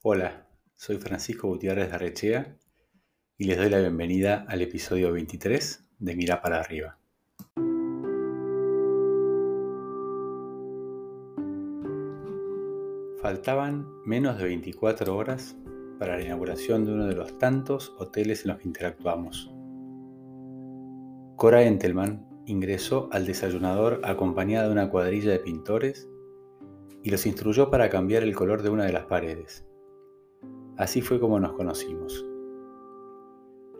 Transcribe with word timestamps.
Hola, 0.00 0.46
soy 0.76 0.98
Francisco 0.98 1.48
Gutiérrez 1.48 1.88
de 1.88 1.94
Arrechea 1.96 2.56
y 3.36 3.46
les 3.46 3.58
doy 3.58 3.68
la 3.68 3.80
bienvenida 3.80 4.46
al 4.46 4.62
episodio 4.62 5.10
23 5.10 5.88
de 5.98 6.14
Mira 6.14 6.40
para 6.40 6.60
arriba. 6.60 7.00
Faltaban 13.20 13.88
menos 14.04 14.38
de 14.38 14.44
24 14.44 15.16
horas 15.16 15.56
para 15.98 16.16
la 16.16 16.22
inauguración 16.22 16.84
de 16.84 16.92
uno 16.92 17.06
de 17.06 17.16
los 17.16 17.36
tantos 17.36 17.96
hoteles 17.98 18.42
en 18.42 18.52
los 18.52 18.60
que 18.60 18.68
interactuamos. 18.68 19.50
Cora 21.34 21.64
Entelman 21.64 22.24
ingresó 22.46 23.08
al 23.10 23.26
desayunador 23.26 24.00
acompañada 24.04 24.66
de 24.66 24.72
una 24.72 24.90
cuadrilla 24.90 25.32
de 25.32 25.40
pintores 25.40 26.08
y 27.02 27.10
los 27.10 27.26
instruyó 27.26 27.68
para 27.68 27.90
cambiar 27.90 28.22
el 28.22 28.36
color 28.36 28.62
de 28.62 28.70
una 28.70 28.84
de 28.84 28.92
las 28.92 29.06
paredes. 29.06 29.67
Así 30.78 31.02
fue 31.02 31.18
como 31.18 31.40
nos 31.40 31.52
conocimos. 31.52 32.24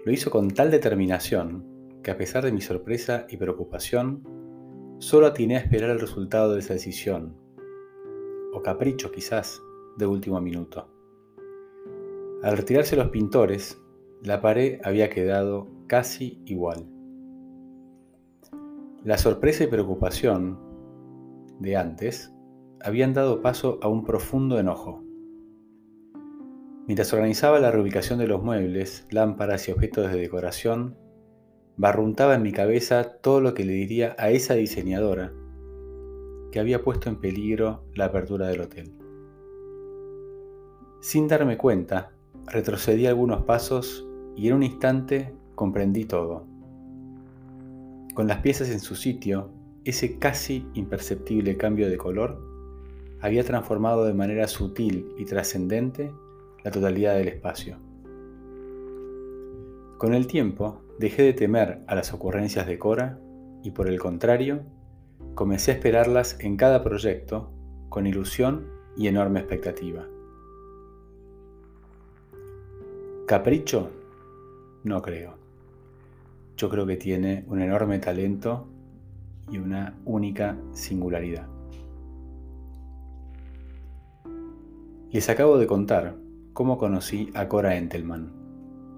Lo 0.05 0.13
hizo 0.13 0.31
con 0.31 0.51
tal 0.51 0.71
determinación 0.71 1.65
que 2.03 2.11
a 2.11 2.17
pesar 2.17 2.45
de 2.45 2.53
mi 2.53 2.61
sorpresa 2.61 3.27
y 3.29 3.37
preocupación, 3.37 4.25
solo 4.99 5.27
atiné 5.27 5.57
a 5.57 5.61
esperar 5.61 5.91
el 5.91 6.01
resultado 6.01 6.55
de 6.55 6.61
esa 6.61 6.75
decisión, 6.75 7.37
o 8.53 8.63
capricho 8.63 9.13
quizás, 9.13 9.63
de 9.97 10.07
último 10.07 10.41
minuto. 10.41 10.89
Al 12.43 12.57
retirarse 12.57 12.97
los 12.97 13.09
pintores, 13.09 13.81
la 14.23 14.41
pared 14.41 14.81
había 14.85 15.09
quedado 15.09 15.69
casi 15.87 16.43
igual. 16.47 16.87
La 19.05 19.19
sorpresa 19.19 19.65
y 19.65 19.69
preocupación 19.69 20.59
de 21.61 21.77
antes 21.77 22.33
habían 22.81 23.15
dado 23.15 23.41
paso 23.41 23.79
a 23.83 23.89
un 23.89 24.05
profundo 24.05 24.59
enojo. 24.59 25.08
Mientras 26.89 27.13
organizaba 27.13 27.61
la 27.61 27.71
reubicación 27.71 28.19
de 28.19 28.27
los 28.27 28.43
muebles, 28.43 29.07
lámparas 29.11 29.69
y 29.69 29.73
objetos 29.73 30.11
de 30.11 30.19
decoración, 30.19 30.97
barruntaba 31.77 32.35
en 32.35 32.41
mi 32.41 32.51
cabeza 32.51 33.19
todo 33.21 33.43
lo 33.43 33.53
que 33.53 33.67
le 33.67 33.75
diría 33.75 34.17
a 34.19 34.31
esa 34.31 34.55
diseñadora 34.55 35.31
que 36.51 36.59
había 36.59 36.83
puesto 36.83 37.11
en 37.11 37.21
peligro 37.21 37.85
la 37.95 38.07
apertura 38.07 38.47
del 38.47 38.63
hotel. 38.63 38.95
Sin 41.03 41.29
darme 41.29 41.59
cuenta, 41.59 42.13
retrocedí 42.47 43.07
algunos 43.07 43.45
pasos 43.45 44.09
y 44.35 44.49
en 44.49 44.55
un 44.55 44.63
instante 44.63 45.35
comprendí 45.57 46.07
todo. 46.07 46.47
Con 48.15 48.29
las 48.29 48.39
piezas 48.39 48.71
en 48.71 48.81
su 48.81 48.95
sitio, 48.95 49.51
ese 49.85 50.19
casi 50.19 50.67
imperceptible 50.73 51.59
cambio 51.59 51.91
de 51.91 51.99
color 51.99 52.41
había 53.21 53.45
transformado 53.45 54.07
de 54.07 54.15
manera 54.15 54.49
sutil 54.49 55.13
y 55.19 55.27
trascendente 55.27 56.11
la 56.65 56.71
totalidad 56.71 57.15
del 57.17 57.29
espacio. 57.29 57.77
Con 59.99 60.15
el 60.15 60.27
tiempo, 60.27 60.83
dejé 60.99 61.23
de 61.23 61.33
temer 61.33 61.81
a 61.87 61.95
las 61.95 62.13
ocurrencias 62.13 62.67
de 62.67 62.79
Cora 62.79 63.19
y 63.63 63.73
por 63.73 63.89
el 63.89 63.99
contrario, 63.99 64.61
comencé 65.35 65.73
a 65.73 65.75
esperarlas 65.75 66.39
en 66.41 66.57
cada 66.57 66.83
proyecto 66.83 67.51
con 67.89 68.07
ilusión 68.07 68.67
y 68.97 69.09
enorme 69.09 69.41
expectativa. 69.41 70.07
¿Capricho? 73.27 73.91
No 74.85 75.03
creo. 75.03 75.35
Yo 76.57 76.69
creo 76.69 76.87
que 76.87 76.97
tiene 76.97 77.45
un 77.49 77.61
enorme 77.61 77.99
talento 77.99 78.69
y 79.51 79.59
una 79.59 79.99
única 80.05 80.57
singularidad. 80.73 81.47
Les 85.11 85.29
acabo 85.29 85.59
de 85.59 85.67
contar 85.67 86.17
cómo 86.59 86.77
conocí 86.77 87.31
a 87.35 87.47
Cora 87.47 87.77
Entelman, 87.77 88.33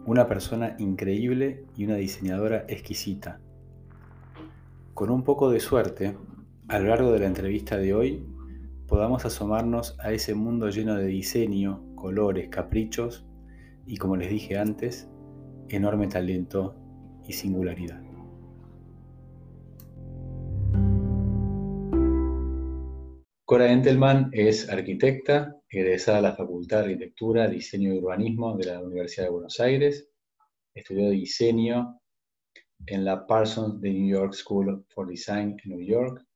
una 0.06 0.26
persona 0.26 0.76
increíble 0.78 1.66
y 1.76 1.84
una 1.84 1.96
diseñadora 1.96 2.64
exquisita. 2.68 3.38
Con 4.94 5.10
un 5.10 5.24
poco 5.24 5.50
de 5.50 5.60
suerte, 5.60 6.16
a 6.68 6.78
lo 6.78 6.88
largo 6.88 7.12
de 7.12 7.18
la 7.18 7.26
entrevista 7.26 7.76
de 7.76 7.92
hoy, 7.92 8.24
podamos 8.86 9.26
asomarnos 9.26 9.94
a 10.00 10.10
ese 10.10 10.34
mundo 10.34 10.70
lleno 10.70 10.94
de 10.94 11.04
diseño, 11.04 11.84
colores, 11.96 12.48
caprichos 12.48 13.26
y, 13.84 13.98
como 13.98 14.16
les 14.16 14.30
dije 14.30 14.56
antes, 14.56 15.10
enorme 15.68 16.06
talento 16.06 16.76
y 17.28 17.34
singularidad. 17.34 18.02
Cora 23.44 23.70
Entelman 23.70 24.30
es 24.32 24.70
arquitecta, 24.70 25.59
egresada 25.70 26.16
de 26.16 26.22
la 26.24 26.34
Facultad 26.34 26.78
de 26.78 26.84
Arquitectura, 26.84 27.48
Diseño 27.48 27.94
y 27.94 27.98
Urbanismo 27.98 28.56
de 28.56 28.66
la 28.66 28.82
Universidad 28.82 29.26
de 29.26 29.30
Buenos 29.30 29.60
Aires. 29.60 30.08
Estudió 30.74 31.10
diseño 31.10 32.00
en 32.86 33.04
la 33.04 33.26
Parsons 33.26 33.80
de 33.80 33.90
New 33.90 34.08
York 34.08 34.32
School 34.34 34.84
for 34.88 35.06
Design 35.06 35.56
en 35.62 35.70
New 35.70 35.86
York. 35.86 36.26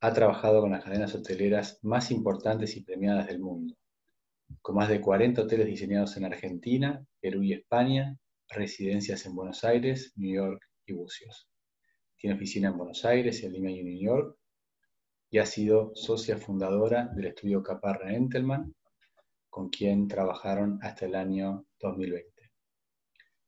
Ha 0.00 0.12
trabajado 0.12 0.60
con 0.60 0.72
las 0.72 0.84
cadenas 0.84 1.14
hoteleras 1.14 1.78
más 1.82 2.10
importantes 2.10 2.76
y 2.76 2.82
premiadas 2.82 3.28
del 3.28 3.40
mundo, 3.40 3.74
con 4.60 4.74
más 4.74 4.90
de 4.90 5.00
40 5.00 5.42
hoteles 5.42 5.66
diseñados 5.66 6.16
en 6.18 6.26
Argentina, 6.26 7.02
Perú 7.20 7.42
y 7.42 7.54
España, 7.54 8.18
residencias 8.48 9.24
en 9.24 9.34
Buenos 9.34 9.64
Aires, 9.64 10.12
New 10.16 10.34
York 10.34 10.62
y 10.84 10.92
Bucios. 10.92 11.48
Tiene 12.18 12.36
oficina 12.36 12.68
en 12.68 12.76
Buenos 12.76 13.04
Aires, 13.06 13.42
en 13.42 13.52
Lima 13.52 13.70
y 13.70 13.82
New 13.82 14.00
York, 14.00 14.36
y 15.30 15.38
ha 15.38 15.46
sido 15.46 15.92
socia 15.94 16.36
fundadora 16.36 17.06
del 17.06 17.26
estudio 17.28 17.62
Caparra 17.62 18.12
Entelman, 18.12 18.74
con 19.52 19.68
quien 19.68 20.08
trabajaron 20.08 20.78
hasta 20.80 21.04
el 21.04 21.14
año 21.14 21.66
2020. 21.78 22.50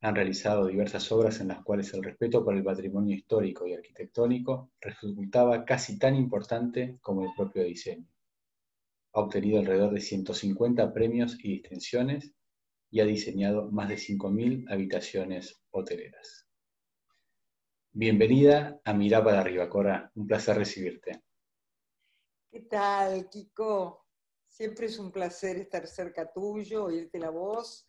Han 0.03 0.15
realizado 0.15 0.67
diversas 0.67 1.11
obras 1.11 1.41
en 1.41 1.49
las 1.49 1.65
cuales 1.65 1.95
el 1.95 2.05
respeto 2.05 2.45
por 2.45 2.55
el 2.55 2.63
patrimonio 2.63 3.17
histórico 3.17 3.67
y 3.67 3.73
arquitectónico 3.73 4.71
resultaba 4.83 5.65
casi 5.65 5.99
tan 5.99 6.15
importante 6.15 6.99
como 7.01 7.23
el 7.23 7.31
propio 7.35 7.65
diseño. 7.65 8.07
Ha 9.15 9.21
obtenido 9.21 9.61
alrededor 9.61 9.95
de 9.95 10.03
150 10.03 10.93
premios 10.93 11.39
y 11.43 11.55
distinciones 11.55 12.35
y 12.91 13.01
ha 13.01 13.07
diseñado 13.07 13.71
más 13.73 13.89
de 13.89 13.97
5.000 13.97 14.71
habitaciones 14.71 15.63
hoteleras. 15.71 16.47
Bienvenida 17.93 18.79
a 18.85 18.93
Mirá 18.93 19.25
para 19.25 19.41
arriba, 19.41 19.71
Cora. 19.71 20.13
Un 20.17 20.27
placer 20.27 20.59
recibirte. 20.59 21.23
¿Qué 22.51 22.61
tal, 22.61 23.27
Kiko? 23.31 24.04
Siempre 24.55 24.87
es 24.87 25.01
un 25.01 25.11
placer 25.11 25.57
estar 25.57 25.85
cerca 25.89 26.33
tuyo, 26.33 26.85
oírte 26.85 27.19
la 27.19 27.31
voz. 27.31 27.89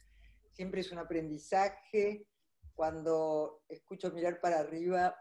Siempre 0.51 0.81
es 0.81 0.91
un 0.91 0.97
aprendizaje. 0.97 2.25
Cuando 2.73 3.61
escucho 3.69 4.09
mirar 4.09 4.41
para 4.41 4.61
arriba, 4.61 5.15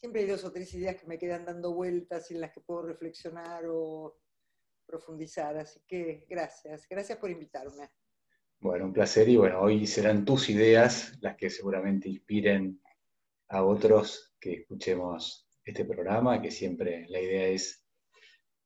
siempre 0.00 0.22
hay 0.22 0.26
dos 0.26 0.42
o 0.42 0.50
tres 0.50 0.74
ideas 0.74 0.96
que 0.96 1.06
me 1.06 1.16
quedan 1.16 1.44
dando 1.44 1.72
vueltas 1.72 2.28
y 2.28 2.34
en 2.34 2.40
las 2.40 2.50
que 2.50 2.60
puedo 2.60 2.82
reflexionar 2.82 3.66
o 3.68 4.18
profundizar. 4.84 5.56
Así 5.56 5.80
que 5.86 6.26
gracias, 6.28 6.88
gracias 6.88 7.18
por 7.18 7.30
invitarme. 7.30 7.88
Bueno, 8.58 8.86
un 8.86 8.92
placer 8.92 9.28
y 9.28 9.36
bueno, 9.36 9.60
hoy 9.60 9.86
serán 9.86 10.24
tus 10.24 10.50
ideas 10.50 11.12
las 11.20 11.36
que 11.36 11.50
seguramente 11.50 12.08
inspiren 12.08 12.82
a 13.46 13.62
otros 13.62 14.34
que 14.40 14.54
escuchemos 14.54 15.48
este 15.64 15.84
programa, 15.84 16.42
que 16.42 16.50
siempre 16.50 17.06
la 17.10 17.20
idea 17.20 17.46
es 17.46 17.83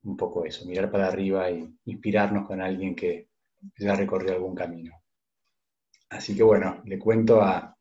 un 0.09 0.17
poco 0.17 0.45
eso, 0.45 0.65
mirar 0.67 0.91
para 0.91 1.09
arriba 1.09 1.51
e 1.51 1.69
inspirarnos 1.85 2.47
con 2.47 2.61
alguien 2.61 2.95
que 2.95 3.29
ya 3.79 3.95
recorrió 3.95 4.33
algún 4.33 4.55
camino. 4.55 4.93
Así 6.09 6.35
que 6.35 6.43
bueno, 6.43 6.81
le 6.85 6.99
cuento 6.99 7.43
a, 7.43 7.77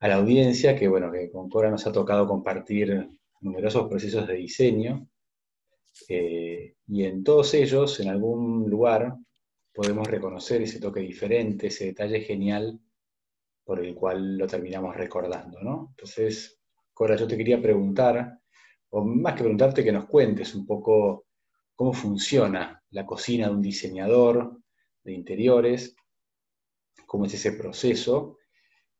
la 0.00 0.14
audiencia 0.16 0.76
que 0.76 0.88
bueno, 0.88 1.10
que 1.10 1.30
con 1.30 1.48
Cora 1.48 1.70
nos 1.70 1.86
ha 1.86 1.92
tocado 1.92 2.26
compartir 2.26 3.08
numerosos 3.40 3.88
procesos 3.88 4.26
de 4.26 4.34
diseño 4.34 5.08
eh, 6.08 6.74
y 6.86 7.04
en 7.04 7.24
todos 7.24 7.54
ellos, 7.54 7.98
en 8.00 8.08
algún 8.08 8.68
lugar, 8.68 9.16
podemos 9.72 10.06
reconocer 10.06 10.62
ese 10.62 10.80
toque 10.80 11.00
diferente, 11.00 11.68
ese 11.68 11.86
detalle 11.86 12.20
genial 12.20 12.80
por 13.64 13.84
el 13.84 13.94
cual 13.94 14.36
lo 14.36 14.46
terminamos 14.46 14.96
recordando, 14.96 15.60
¿no? 15.60 15.88
Entonces, 15.90 16.60
Cora, 16.92 17.16
yo 17.16 17.26
te 17.26 17.36
quería 17.36 17.60
preguntar, 17.60 18.38
o 18.90 19.04
más 19.04 19.34
que 19.34 19.40
preguntarte, 19.40 19.84
que 19.84 19.92
nos 19.92 20.06
cuentes 20.06 20.54
un 20.54 20.66
poco 20.66 21.25
cómo 21.76 21.92
funciona 21.92 22.82
la 22.90 23.06
cocina 23.06 23.48
de 23.48 23.54
un 23.54 23.62
diseñador 23.62 24.58
de 25.04 25.12
interiores, 25.12 25.94
cómo 27.06 27.26
es 27.26 27.34
ese 27.34 27.52
proceso, 27.52 28.38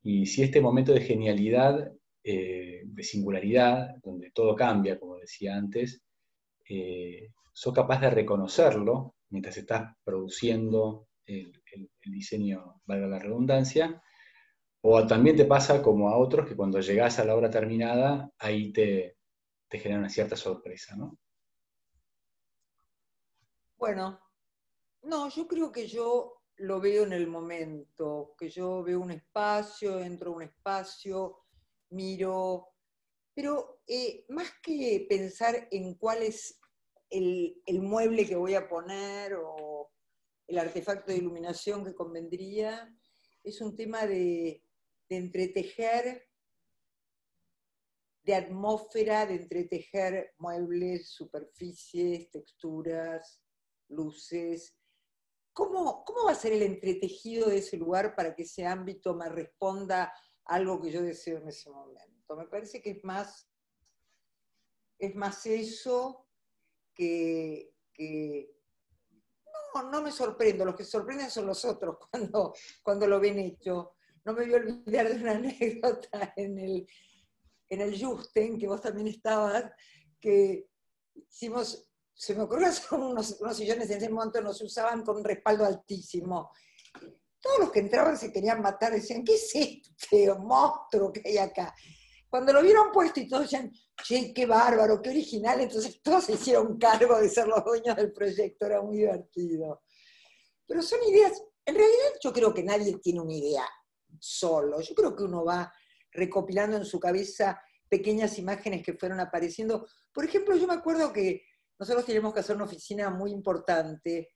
y 0.02 0.26
si 0.26 0.42
este 0.42 0.60
momento 0.60 0.92
de 0.92 1.00
genialidad, 1.00 1.92
eh, 2.22 2.82
de 2.84 3.02
singularidad, 3.02 3.96
donde 4.04 4.30
todo 4.30 4.54
cambia, 4.54 5.00
como 5.00 5.16
decía 5.16 5.56
antes, 5.56 6.02
eh, 6.68 7.32
sos 7.52 7.74
capaz 7.74 8.00
de 8.00 8.10
reconocerlo 8.10 9.14
mientras 9.30 9.56
estás 9.56 9.94
produciendo 10.04 11.08
el, 11.24 11.52
diseño, 12.04 12.80
valga 12.84 13.08
la 13.08 13.18
redundancia, 13.18 14.00
o 14.80 15.06
también 15.06 15.36
te 15.36 15.44
pasa 15.44 15.82
como 15.82 16.08
a 16.08 16.16
otros 16.18 16.48
que 16.48 16.54
cuando 16.54 16.80
llegas 16.80 17.18
a 17.18 17.24
la 17.24 17.34
obra 17.34 17.50
terminada, 17.50 18.30
ahí 18.38 18.72
te, 18.72 19.16
te 19.68 19.78
genera 19.78 19.98
una 20.00 20.08
cierta 20.08 20.36
sorpresa, 20.36 20.94
¿no? 20.96 21.18
Bueno, 23.78 24.18
no, 25.02 25.28
yo 25.28 25.46
creo 25.46 25.70
que 25.70 25.86
yo 25.86 26.42
lo 26.56 26.80
veo 26.80 27.04
en 27.04 27.12
el 27.12 27.26
momento, 27.26 28.34
que 28.38 28.48
yo 28.48 28.82
veo 28.82 29.00
un 29.00 29.10
espacio, 29.10 30.00
entro 30.00 30.32
a 30.32 30.36
un 30.36 30.42
espacio, 30.42 31.44
miro, 31.90 32.68
pero 33.34 33.82
eh, 33.86 34.24
más 34.30 34.50
que 34.62 35.06
pensar 35.08 35.68
en 35.70 35.94
cuál 35.96 36.22
es 36.22 36.58
el, 37.10 37.60
mueble 37.82 38.26
que 38.26 38.34
voy 38.34 38.54
a 38.54 38.66
poner 38.66 39.34
o 39.34 39.92
el 40.46 40.58
artefacto 40.58 41.12
de 41.12 41.18
iluminación 41.18 41.84
que 41.84 41.94
convendría, 41.94 42.90
es 43.44 43.60
un 43.60 43.76
tema 43.76 44.06
de, 44.06 44.64
de 45.10 45.16
entretejer, 45.16 46.26
de 48.22 48.34
atmósfera, 48.34 49.26
de 49.26 49.34
entretejer 49.34 50.34
muebles, 50.38 51.10
superficies, 51.10 52.30
texturas, 52.30 53.45
luces, 53.88 54.76
¿Cómo, 55.56 56.04
va 56.26 56.32
a 56.32 56.34
ser 56.34 56.52
el 56.52 56.62
entretejido 56.62 57.48
de 57.48 57.58
ese 57.58 57.78
lugar 57.78 58.14
para 58.14 58.34
que 58.34 58.42
ese 58.42 58.66
ámbito 58.66 59.14
me 59.14 59.26
responda 59.30 60.12
a 60.44 60.54
algo 60.54 60.82
que 60.82 60.90
yo 60.90 61.00
deseo 61.00 61.38
en 61.38 61.48
ese 61.48 61.70
momento? 61.70 62.36
Me 62.36 62.44
parece 62.44 62.82
que 62.82 62.90
es 62.90 63.04
más, 63.04 63.48
es 64.98 65.14
más 65.14 65.46
eso 65.46 66.28
que, 66.94 67.72
no, 69.74 69.90
no 69.90 70.02
me 70.02 70.12
sorprendo, 70.12 70.66
los 70.66 70.76
que 70.76 70.84
sorprenden 70.84 71.30
son 71.30 71.46
los 71.46 71.64
otros 71.64 71.96
cuando, 72.10 72.52
cuando 72.82 73.06
lo 73.06 73.18
ven 73.18 73.38
hecho. 73.38 73.94
No 74.26 74.34
me 74.34 74.44
voy 74.44 74.52
a 74.52 74.56
olvidar 74.58 75.08
de 75.08 75.22
una 75.22 75.32
anécdota 75.36 76.34
en 76.36 76.58
el, 76.58 76.86
en 77.70 77.80
el 77.80 77.98
Justen, 77.98 78.58
que 78.58 78.68
vos 78.68 78.82
también 78.82 79.08
estabas, 79.08 79.72
que 80.20 80.68
hicimos 81.14 81.85
se 82.18 82.34
me 82.34 82.44
ocurrió 82.44 82.68
hacer 82.68 82.98
unos, 82.98 83.36
sillones 83.52 83.90
en 83.90 83.98
ese 83.98 84.08
momento 84.08 84.40
no 84.40 84.54
se 84.54 84.64
usaban 84.64 85.04
con 85.04 85.18
un 85.18 85.24
respaldo 85.24 85.66
altísimo. 85.66 86.50
Todos 87.38 87.58
los 87.60 87.70
que 87.70 87.80
entraban 87.80 88.16
se 88.16 88.32
querían 88.32 88.62
matar, 88.62 88.92
decían, 88.92 89.22
¿qué 89.22 89.34
es 89.34 89.54
este 89.54 90.34
monstruo 90.34 91.12
que 91.12 91.20
hay 91.26 91.36
acá? 91.36 91.74
Cuando 92.28 92.54
lo 92.54 92.62
vieron 92.62 92.90
puesto 92.90 93.20
y 93.20 93.28
todos 93.28 93.44
decían, 93.44 93.70
che, 94.02 94.32
qué 94.32 94.46
bárbaro, 94.46 95.00
qué 95.02 95.10
original, 95.10 95.60
entonces 95.60 96.00
todos 96.02 96.24
se 96.24 96.32
hicieron 96.32 96.78
cargo 96.78 97.20
de 97.20 97.28
ser 97.28 97.46
los 97.46 97.62
dueños 97.62 97.94
del 97.94 98.12
proyecto, 98.12 98.64
era 98.64 98.80
muy 98.80 98.96
divertido. 98.96 99.82
Pero 100.66 100.82
son 100.82 100.98
ideas, 101.06 101.40
en 101.66 101.74
realidad 101.74 102.12
yo 102.22 102.32
creo 102.32 102.54
que 102.54 102.62
nadie 102.62 102.96
tiene 102.98 103.20
una 103.20 103.34
idea 103.34 103.68
solo, 104.18 104.80
yo 104.80 104.94
creo 104.94 105.14
que 105.14 105.24
uno 105.24 105.44
va 105.44 105.70
recopilando 106.12 106.78
en 106.78 106.86
su 106.86 106.98
cabeza 106.98 107.60
pequeñas 107.90 108.38
imágenes 108.38 108.82
que 108.82 108.94
fueron 108.94 109.20
apareciendo. 109.20 109.86
Por 110.12 110.24
ejemplo, 110.24 110.56
yo 110.56 110.66
me 110.66 110.74
acuerdo 110.74 111.12
que 111.12 111.42
nosotros 111.78 112.04
teníamos 112.04 112.32
que 112.32 112.40
hacer 112.40 112.56
una 112.56 112.64
oficina 112.64 113.10
muy 113.10 113.30
importante 113.30 114.30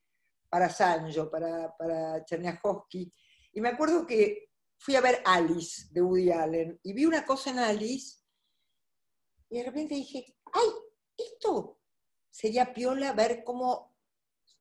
para 0.49 0.69
Sanjo, 0.69 1.31
para, 1.31 1.77
para 1.77 2.25
Cherniakowski, 2.25 3.13
y 3.53 3.61
me 3.61 3.71
acuerdo 3.71 4.07
que 4.07 4.51
fui 4.79 4.97
a 4.97 5.01
ver 5.01 5.23
Alice 5.25 5.89
de 5.91 6.01
Woody 6.01 6.31
Allen 6.31 6.81
y 6.83 6.93
vi 6.93 7.05
una 7.05 7.25
cosa 7.25 7.51
en 7.51 7.59
Alice 7.59 8.19
y 9.49 9.59
de 9.59 9.65
repente 9.65 9.95
dije, 9.95 10.37
ay, 10.53 10.69
esto 11.17 11.81
sería 12.31 12.73
piola 12.73 13.13
ver 13.13 13.43
cómo, 13.45 13.97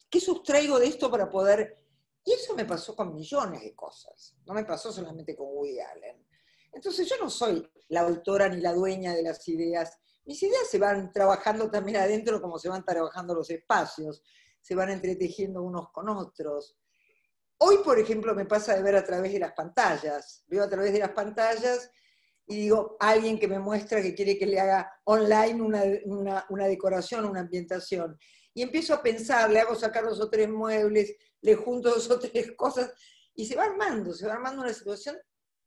qué 0.09 0.19
sustraigo 0.19 0.79
de 0.79 0.87
esto 0.87 1.09
para 1.09 1.29
poder... 1.29 1.77
Y 2.25 2.33
eso 2.33 2.53
me 2.53 2.65
pasó 2.65 2.95
con 2.95 3.13
millones 3.13 3.61
de 3.61 3.73
cosas, 3.73 4.35
no 4.45 4.53
me 4.53 4.65
pasó 4.65 4.91
solamente 4.91 5.35
con 5.35 5.47
Woody 5.47 5.79
Allen. 5.79 6.27
Entonces 6.73 7.07
yo 7.07 7.15
no 7.17 7.29
soy 7.29 7.67
la 7.87 8.01
autora 8.01 8.49
ni 8.49 8.61
la 8.61 8.73
dueña 8.73 9.13
de 9.13 9.23
las 9.23 9.47
ideas, 9.47 9.97
mis 10.29 10.43
ideas 10.43 10.69
se 10.69 10.77
van 10.77 11.11
trabajando 11.11 11.71
también 11.71 11.97
adentro 11.97 12.39
como 12.39 12.59
se 12.59 12.69
van 12.69 12.85
trabajando 12.85 13.33
los 13.33 13.49
espacios, 13.49 14.21
se 14.61 14.75
van 14.75 14.91
entretejiendo 14.91 15.63
unos 15.63 15.91
con 15.91 16.07
otros. 16.07 16.77
Hoy, 17.57 17.77
por 17.83 17.97
ejemplo, 17.97 18.35
me 18.35 18.45
pasa 18.45 18.75
de 18.75 18.83
ver 18.83 18.95
a 18.95 19.03
través 19.03 19.33
de 19.33 19.39
las 19.39 19.53
pantallas. 19.53 20.43
Veo 20.45 20.63
a 20.63 20.69
través 20.69 20.93
de 20.93 20.99
las 20.99 21.13
pantallas 21.13 21.89
y 22.45 22.57
digo, 22.57 22.95
alguien 22.99 23.39
que 23.39 23.47
me 23.47 23.57
muestra 23.57 24.03
que 24.03 24.13
quiere 24.13 24.37
que 24.37 24.45
le 24.45 24.59
haga 24.59 24.91
online 25.05 25.63
una, 25.63 26.45
una, 26.49 26.67
decoración, 26.67 27.25
una 27.25 27.39
ambientación. 27.39 28.15
Y 28.53 28.61
empiezo 28.61 28.93
a 28.93 29.01
pensar, 29.01 29.49
le 29.49 29.61
hago 29.61 29.73
sacar 29.73 30.03
dos 30.03 30.21
o 30.21 30.29
tres 30.29 30.47
muebles, 30.47 31.15
le 31.41 31.55
junto 31.55 31.89
dos 31.95 32.07
o 32.11 32.19
tres 32.19 32.51
cosas, 32.55 32.93
y 33.33 33.47
se 33.47 33.55
va 33.55 33.63
armando, 33.63 34.13
se 34.13 34.27
va 34.27 34.33
armando 34.33 34.61
una 34.61 34.73
situación, 34.73 35.17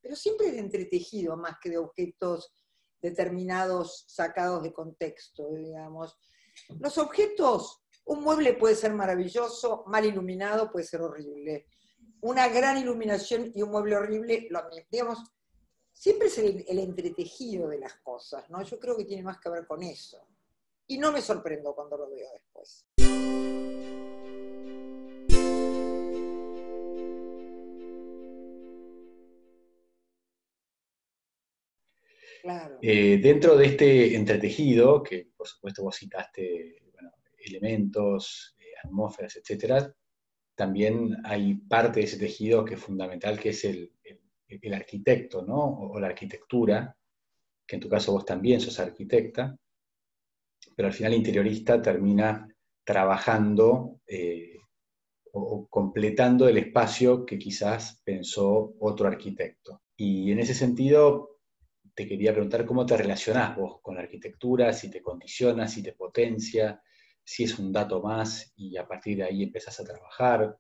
pero 0.00 0.14
siempre 0.14 0.52
de 0.52 0.60
entretejido 0.60 1.36
más 1.36 1.56
que 1.60 1.70
de 1.70 1.78
objetos 1.78 2.52
determinados 3.02 4.04
sacados 4.06 4.62
de 4.62 4.72
contexto, 4.72 5.52
digamos. 5.54 6.16
Los 6.78 6.96
objetos, 6.98 7.82
un 8.04 8.22
mueble 8.22 8.54
puede 8.54 8.76
ser 8.76 8.94
maravilloso, 8.94 9.84
mal 9.86 10.04
iluminado 10.06 10.70
puede 10.70 10.86
ser 10.86 11.02
horrible. 11.02 11.66
Una 12.20 12.48
gran 12.48 12.78
iluminación 12.78 13.50
y 13.54 13.62
un 13.62 13.70
mueble 13.70 13.96
horrible, 13.96 14.46
lo, 14.48 14.62
digamos, 14.90 15.18
siempre 15.92 16.28
es 16.28 16.38
el, 16.38 16.64
el, 16.68 16.78
entretejido 16.78 17.68
de 17.68 17.78
las 17.78 17.94
cosas, 17.96 18.48
¿no? 18.48 18.62
Yo 18.62 18.78
creo 18.78 18.96
que 18.96 19.04
tiene 19.04 19.24
más 19.24 19.40
que 19.40 19.50
ver 19.50 19.66
con 19.66 19.82
eso. 19.82 20.28
Y 20.86 20.98
no 20.98 21.10
me 21.10 21.20
sorprendo 21.20 21.74
cuando 21.74 21.96
lo 21.96 22.08
veo 22.10 22.28
después. 22.32 22.86
Eh, 32.80 33.18
dentro 33.22 33.56
de 33.56 33.66
este 33.66 34.16
entretejido, 34.16 35.02
que 35.02 35.28
por 35.36 35.46
supuesto 35.46 35.82
vos 35.82 35.96
citaste 35.96 36.82
elementos, 37.38 38.56
eh, 38.58 38.72
atmósferas, 38.82 39.36
etc., 39.36 39.92
también 40.54 41.16
hay 41.24 41.54
parte 41.54 42.00
de 42.00 42.06
ese 42.06 42.18
tejido 42.18 42.64
que 42.64 42.74
es 42.74 42.80
fundamental, 42.80 43.38
que 43.38 43.50
es 43.50 43.64
el, 43.64 43.92
arquitecto, 44.74 45.42
¿no? 45.42 45.56
O, 45.56 45.98
la 45.98 46.08
arquitectura, 46.08 46.94
que 47.66 47.76
en 47.76 47.80
tu 47.80 47.88
caso 47.88 48.12
vos 48.12 48.24
también 48.24 48.60
sos 48.60 48.78
arquitecta, 48.78 49.56
pero 50.76 50.88
al 50.88 50.94
final 50.94 51.12
el 51.12 51.18
interiorista 51.18 51.80
termina 51.80 52.46
trabajando 52.84 54.00
eh, 54.06 54.58
o 55.32 55.66
completando 55.68 56.48
el 56.48 56.58
espacio 56.58 57.24
que 57.24 57.38
quizás 57.38 58.02
pensó 58.04 58.74
otro 58.78 59.08
arquitecto. 59.08 59.82
Y 59.96 60.30
en 60.30 60.38
ese 60.40 60.54
sentido, 60.54 61.31
te 61.94 62.06
quería 62.06 62.32
preguntar 62.32 62.64
cómo 62.64 62.86
te 62.86 62.96
relacionás 62.96 63.56
vos 63.56 63.80
con 63.82 63.94
la 63.94 64.02
arquitectura, 64.02 64.72
si 64.72 64.90
te 64.90 65.02
condiciona, 65.02 65.68
si 65.68 65.82
te 65.82 65.92
potencia, 65.92 66.82
si 67.22 67.44
es 67.44 67.58
un 67.58 67.72
dato 67.72 68.00
más 68.00 68.52
y 68.56 68.76
a 68.76 68.86
partir 68.86 69.18
de 69.18 69.24
ahí 69.24 69.42
empezás 69.42 69.78
a 69.80 69.84
trabajar. 69.84 70.58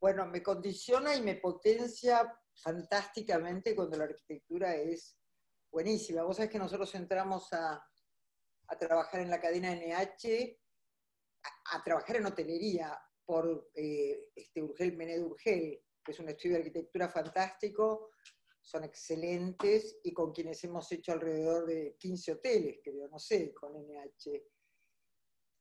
Bueno, 0.00 0.26
me 0.26 0.42
condiciona 0.42 1.14
y 1.14 1.22
me 1.22 1.36
potencia 1.36 2.32
fantásticamente 2.54 3.74
cuando 3.74 3.98
la 3.98 4.04
arquitectura 4.04 4.74
es 4.74 5.16
buenísima. 5.70 6.22
Vos 6.22 6.36
sabés 6.36 6.50
que 6.50 6.58
nosotros 6.58 6.94
entramos 6.94 7.52
a, 7.52 7.82
trabajar 8.80 9.20
en 9.20 9.28
la 9.30 9.40
cadena 9.40 9.70
NH, 9.74 10.58
a, 11.72 11.84
trabajar 11.84 12.16
en 12.16 12.26
hotelería 12.26 12.98
por 13.24 13.70
eh, 13.74 14.30
este 14.34 14.62
Urgel 14.62 14.96
Mened 14.96 15.22
Urgel, 15.22 15.82
que 16.02 16.12
es 16.12 16.18
un 16.18 16.30
estudio 16.30 16.54
de 16.54 16.62
arquitectura 16.62 17.08
fantástico, 17.08 18.10
son 18.62 18.84
excelentes 18.84 19.98
y 20.04 20.12
con 20.12 20.32
quienes 20.32 20.62
hemos 20.64 20.90
hecho 20.92 21.12
alrededor 21.12 21.66
de 21.66 21.96
15 21.98 22.32
hoteles, 22.32 22.80
creo, 22.82 23.08
no 23.08 23.18
sé, 23.18 23.52
con 23.52 23.72
NH. 23.74 24.42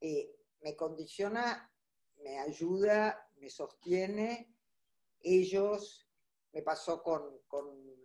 Eh, 0.01 0.35
me 0.61 0.75
condiciona, 0.75 1.69
me 2.17 2.39
ayuda, 2.39 3.27
me 3.37 3.49
sostiene. 3.49 4.55
Ellos, 5.19 6.07
me 6.53 6.61
pasó 6.61 7.01
con, 7.01 7.41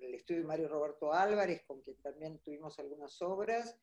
el 0.01 0.15
estudio 0.15 0.41
de 0.41 0.47
Mario 0.47 0.69
Roberto 0.69 1.13
Álvarez, 1.13 1.63
con 1.67 1.83
quien 1.83 2.01
también 2.01 2.39
tuvimos 2.41 2.79
algunas 2.79 3.21
obras, 3.23 3.79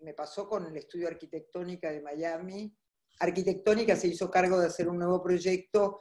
me 0.00 0.14
pasó 0.14 0.48
con 0.48 0.66
el 0.66 0.76
estudio 0.76 1.08
Arquitectónica 1.08 1.90
de 1.90 2.00
Miami. 2.00 2.76
Arquitectónica 3.20 3.96
se 3.96 4.08
hizo 4.08 4.30
cargo 4.30 4.58
de 4.58 4.66
hacer 4.66 4.88
un 4.88 4.98
nuevo 4.98 5.22
proyecto 5.22 5.98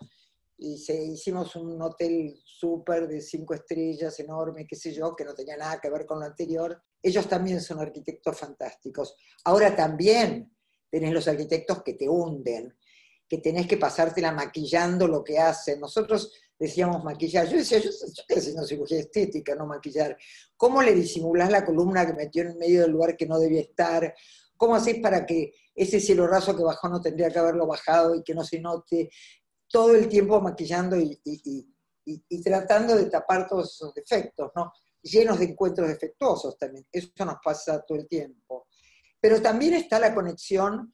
y 0.60 0.78
se, 0.78 0.96
hicimos 1.04 1.56
un 1.56 1.80
hotel 1.82 2.36
súper 2.44 3.08
de 3.08 3.22
cinco 3.22 3.54
estrellas, 3.54 4.20
enorme, 4.20 4.66
qué 4.66 4.76
sé 4.76 4.92
yo, 4.92 5.16
que 5.16 5.24
no 5.24 5.36
tenía 5.36 5.56
nada 5.56 5.80
que 5.80 5.90
ver 5.90 6.06
con 6.06 6.20
lo 6.20 6.26
anterior. 6.26 6.82
Ellos 7.02 7.28
también 7.28 7.62
son 7.62 7.80
arquitectos 7.80 8.38
fantásticos. 8.38 9.16
Ahora 9.46 9.76
también 9.76 10.52
tenés 10.90 11.14
los 11.14 11.28
arquitectos 11.28 11.84
que 11.84 11.94
te 11.94 12.10
hunden, 12.10 12.76
que 13.30 13.38
tenés 13.38 13.68
que 13.68 13.78
pasártela 13.78 14.32
maquillando 14.32 15.08
lo 15.08 15.24
que 15.24 15.38
hacen. 15.38 15.80
Nosotros 15.80 16.34
decíamos 16.58 17.04
maquillar. 17.04 17.48
Yo 17.48 17.58
decía, 17.58 17.78
yo, 17.78 17.90
estoy 17.90 18.38
haciendo 18.38 18.66
cirugía 18.66 19.00
estética, 19.00 19.54
no 19.54 19.68
maquillar. 19.68 20.18
¿Cómo 20.56 20.82
le 20.82 20.96
disimulás 20.96 21.52
la 21.52 21.64
columna 21.64 22.06
que 22.06 22.14
metió 22.14 22.42
en 22.44 22.58
medio 22.58 22.82
del 22.82 22.92
lugar 22.92 23.16
que 23.16 23.28
no 23.28 23.38
debía 23.38 23.62
estar? 23.62 24.14
¿Cómo 24.56 24.76
hacés 24.76 25.00
para 25.02 25.24
que 25.24 25.54
ese 25.76 26.00
cielo 26.00 26.26
raso 26.26 26.56
que 26.56 26.64
bajó 26.64 26.90
no 26.90 27.00
tendría 27.00 27.30
que 27.30 27.38
haberlo 27.38 27.68
bajado 27.68 28.16
y 28.16 28.24
que 28.24 28.34
no 28.34 28.44
se 28.44 28.60
note? 28.60 29.10
Todo 29.70 29.96
el 29.96 30.08
tiempo 30.08 30.40
maquillando 30.42 30.98
y, 30.98 32.42
tratando 32.44 32.96
de 32.96 33.06
tapar 33.06 33.48
todos 33.48 33.74
esos 33.74 33.94
defectos, 33.94 34.52
¿no? 34.56 34.72
Llenos 35.02 35.40
de 35.40 35.46
encuentros 35.46 35.88
defectuosos 35.88 36.58
también. 36.58 36.86
Eso 36.92 37.12
nos 37.26 37.38
pasa 37.44 37.84
todo 37.86 37.98
el 37.98 38.08
tiempo. 38.08 38.68
Pero 39.20 39.42
también 39.42 39.74
está 39.74 40.00
la 40.00 40.14
conexión 40.14 40.92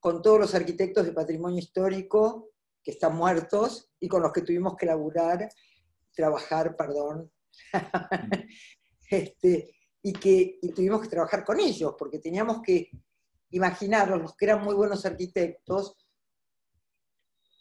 con 0.00 0.22
todos 0.22 0.40
los 0.40 0.54
arquitectos 0.54 1.04
de 1.04 1.12
patrimonio 1.12 1.58
histórico 1.58 2.50
que 2.82 2.92
están 2.92 3.16
muertos 3.16 3.90
y 3.98 4.08
con 4.08 4.22
los 4.22 4.32
que 4.32 4.42
tuvimos 4.42 4.76
que 4.76 4.86
laburar, 4.86 5.48
trabajar, 6.14 6.76
perdón, 6.76 7.32
este, 9.10 9.74
y 10.02 10.12
que 10.12 10.58
tuvimos 10.74 11.00
que 11.00 11.08
trabajar 11.08 11.44
con 11.44 11.58
ellos, 11.58 11.94
porque 11.98 12.18
teníamos 12.18 12.60
que 12.62 12.90
imaginarlos, 13.50 14.20
los 14.20 14.36
que 14.36 14.44
eran 14.44 14.62
muy 14.62 14.74
buenos 14.74 15.06
arquitectos, 15.06 15.96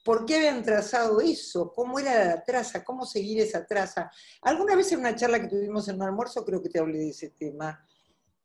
¿Por 0.03 0.25
qué 0.25 0.35
habían 0.35 0.63
trazado 0.63 1.21
eso? 1.21 1.71
¿Cómo 1.73 1.97
era 1.97 2.25
la 2.25 2.43
traza? 2.43 2.83
¿Cómo 2.83 3.05
seguir 3.05 3.39
esa 3.39 3.65
traza? 3.65 4.11
Alguna 4.41 4.75
vez 4.75 4.91
en 4.91 4.99
una 4.99 5.15
charla 5.15 5.39
que 5.39 5.47
tuvimos 5.47 5.87
en 5.87 5.95
un 5.95 6.03
almuerzo 6.03 6.43
creo 6.43 6.61
que 6.61 6.69
te 6.69 6.79
hablé 6.79 6.99
de 6.99 7.09
ese 7.09 7.29
tema. 7.29 7.87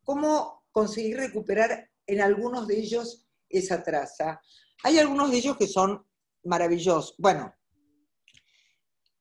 ¿Cómo 0.03 0.63
conseguir 0.71 1.17
recuperar 1.17 1.91
en 2.07 2.21
algunos 2.21 2.65
de 2.65 2.79
ellos 2.79 3.27
esa 3.49 3.83
traza? 3.83 4.39
Hay 4.83 4.97
algunos 4.99 5.31
de 5.31 5.37
ellos 5.37 5.57
que 5.57 5.67
son 5.67 6.05
maravillosos. 6.43 7.15
Bueno, 7.17 7.53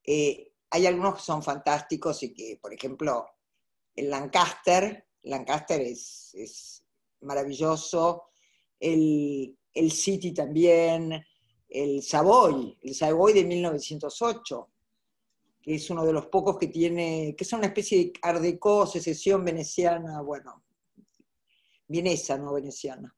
eh, 0.05 0.53
hay 0.71 0.87
algunos 0.87 1.17
que 1.17 1.23
son 1.23 1.43
fantásticos 1.43 2.23
y 2.23 2.33
que, 2.33 2.57
por 2.63 2.73
ejemplo, 2.73 3.27
el 3.97 4.11
Lancaster, 4.11 5.09
Lancaster 5.23 5.81
es, 5.81 6.85
maravilloso, 7.21 8.29
el, 8.79 9.59
el 9.75 9.91
City 9.91 10.33
también, 10.33 11.21
el 11.69 12.03
Savoy, 12.03 12.77
el 12.83 12.95
Savoy 12.95 13.33
de 13.33 13.45
1908, 13.45 14.69
que 15.61 15.75
es 15.75 15.91
uno 15.91 16.05
de 16.05 16.13
los 16.13 16.27
pocos 16.27 16.59
que 16.59 16.69
tiene, 16.69 17.35
que 17.37 17.45
es 17.45 17.53
una 17.53 17.67
especie 17.67 17.99
de 17.99 18.13
art 18.23 18.43
secesión 18.91 19.45
veneciana, 19.45 20.21
bueno, 20.23 20.63
vienesa, 21.87 22.39
no 22.39 22.55
veneciana. 22.55 23.15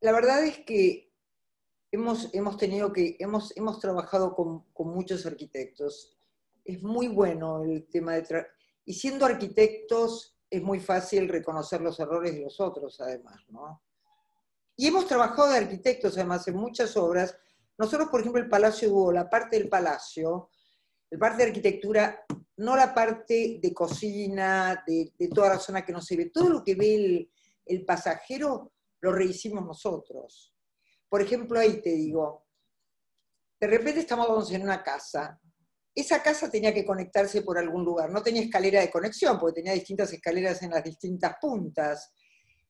La 0.00 0.12
verdad 0.12 0.44
es 0.44 0.58
que 0.60 1.12
hemos, 1.90 2.34
hemos 2.34 2.56
tenido 2.56 2.92
que, 2.92 3.16
hemos, 3.18 3.56
hemos 3.56 3.80
trabajado 3.80 4.34
con, 4.34 4.64
con 4.72 4.88
muchos 4.88 5.26
arquitectos. 5.26 6.16
Es 6.64 6.82
muy 6.82 7.08
bueno 7.08 7.62
el 7.64 7.86
tema 7.88 8.14
de... 8.14 8.46
y 8.84 8.94
siendo 8.94 9.26
arquitectos 9.26 10.36
es 10.48 10.62
muy 10.62 10.80
fácil 10.80 11.28
reconocer 11.28 11.80
los 11.80 11.98
errores 11.98 12.34
de 12.34 12.42
los 12.42 12.60
otros, 12.60 13.00
además, 13.00 13.42
¿no? 13.48 13.82
Y 14.76 14.86
hemos 14.86 15.06
trabajado 15.06 15.50
de 15.50 15.58
arquitectos, 15.58 16.16
además, 16.16 16.46
en 16.48 16.56
muchas 16.56 16.96
obras. 16.96 17.34
Nosotros, 17.78 18.08
por 18.10 18.20
ejemplo, 18.20 18.42
el 18.42 18.48
Palacio 18.48 18.90
Hugo, 18.90 19.12
la 19.12 19.28
parte 19.28 19.58
del 19.58 19.68
palacio, 19.68 20.50
la 21.10 21.18
parte 21.18 21.42
de 21.42 21.48
arquitectura, 21.48 22.24
no 22.58 22.76
la 22.76 22.94
parte 22.94 23.58
de 23.60 23.74
cocina, 23.74 24.84
de, 24.86 25.12
toda 25.34 25.50
la 25.50 25.58
zona 25.58 25.84
que 25.84 25.92
no 25.92 26.00
se 26.00 26.16
ve, 26.16 26.30
todo 26.30 26.48
lo 26.48 26.64
que 26.64 26.74
ve 26.74 27.28
el, 27.66 27.84
pasajero 27.84 28.72
lo 29.00 29.12
rehicimos 29.12 29.64
nosotros. 29.64 30.54
Por 31.08 31.22
ejemplo, 31.22 31.58
ahí 31.58 31.80
te 31.80 31.90
digo, 31.90 32.46
de 33.60 33.66
repente 33.66 34.00
estamos 34.00 34.50
en 34.52 34.62
una 34.62 34.82
casa. 34.82 35.40
Esa 35.94 36.22
casa 36.22 36.50
tenía 36.50 36.74
que 36.74 36.84
conectarse 36.84 37.42
por 37.42 37.58
algún 37.58 37.84
lugar, 37.84 38.10
no 38.10 38.22
tenía 38.22 38.42
escalera 38.42 38.80
de 38.80 38.90
conexión, 38.90 39.38
porque 39.38 39.60
tenía 39.60 39.72
distintas 39.72 40.12
escaleras 40.12 40.62
en 40.62 40.70
las 40.70 40.84
distintas 40.84 41.36
puntas. 41.40 42.12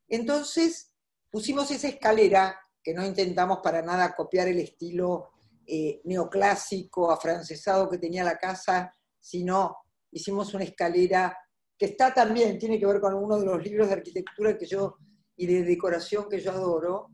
Entonces, 0.09 0.93
pusimos 1.37 1.71
esa 1.71 1.89
escalera, 1.89 2.59
que 2.83 2.95
no 2.95 3.05
intentamos 3.05 3.59
para 3.63 3.83
nada 3.83 4.15
copiar 4.15 4.49
el 4.49 4.59
estilo 4.59 5.33
eh, 5.67 6.01
neoclásico, 6.05 7.11
afrancesado 7.11 7.91
que 7.91 7.99
tenía 7.99 8.25
la 8.25 8.39
casa, 8.39 8.91
sino 9.21 9.77
hicimos 10.11 10.55
una 10.55 10.65
escalera 10.65 11.37
que 11.77 11.85
está 11.85 12.15
también, 12.15 12.59
tiene 12.59 12.81
que 12.81 12.87
ver 12.87 13.03
con 13.03 13.13
uno 13.13 13.39
de 13.39 13.45
los 13.45 13.63
libros 13.63 13.89
de 13.89 13.93
arquitectura 13.97 14.57
que 14.57 14.65
yo 14.65 14.97
y 15.37 15.45
de 15.47 15.63
decoración 15.63 16.27
que 16.27 16.41
yo 16.41 16.53
adoro, 16.53 17.11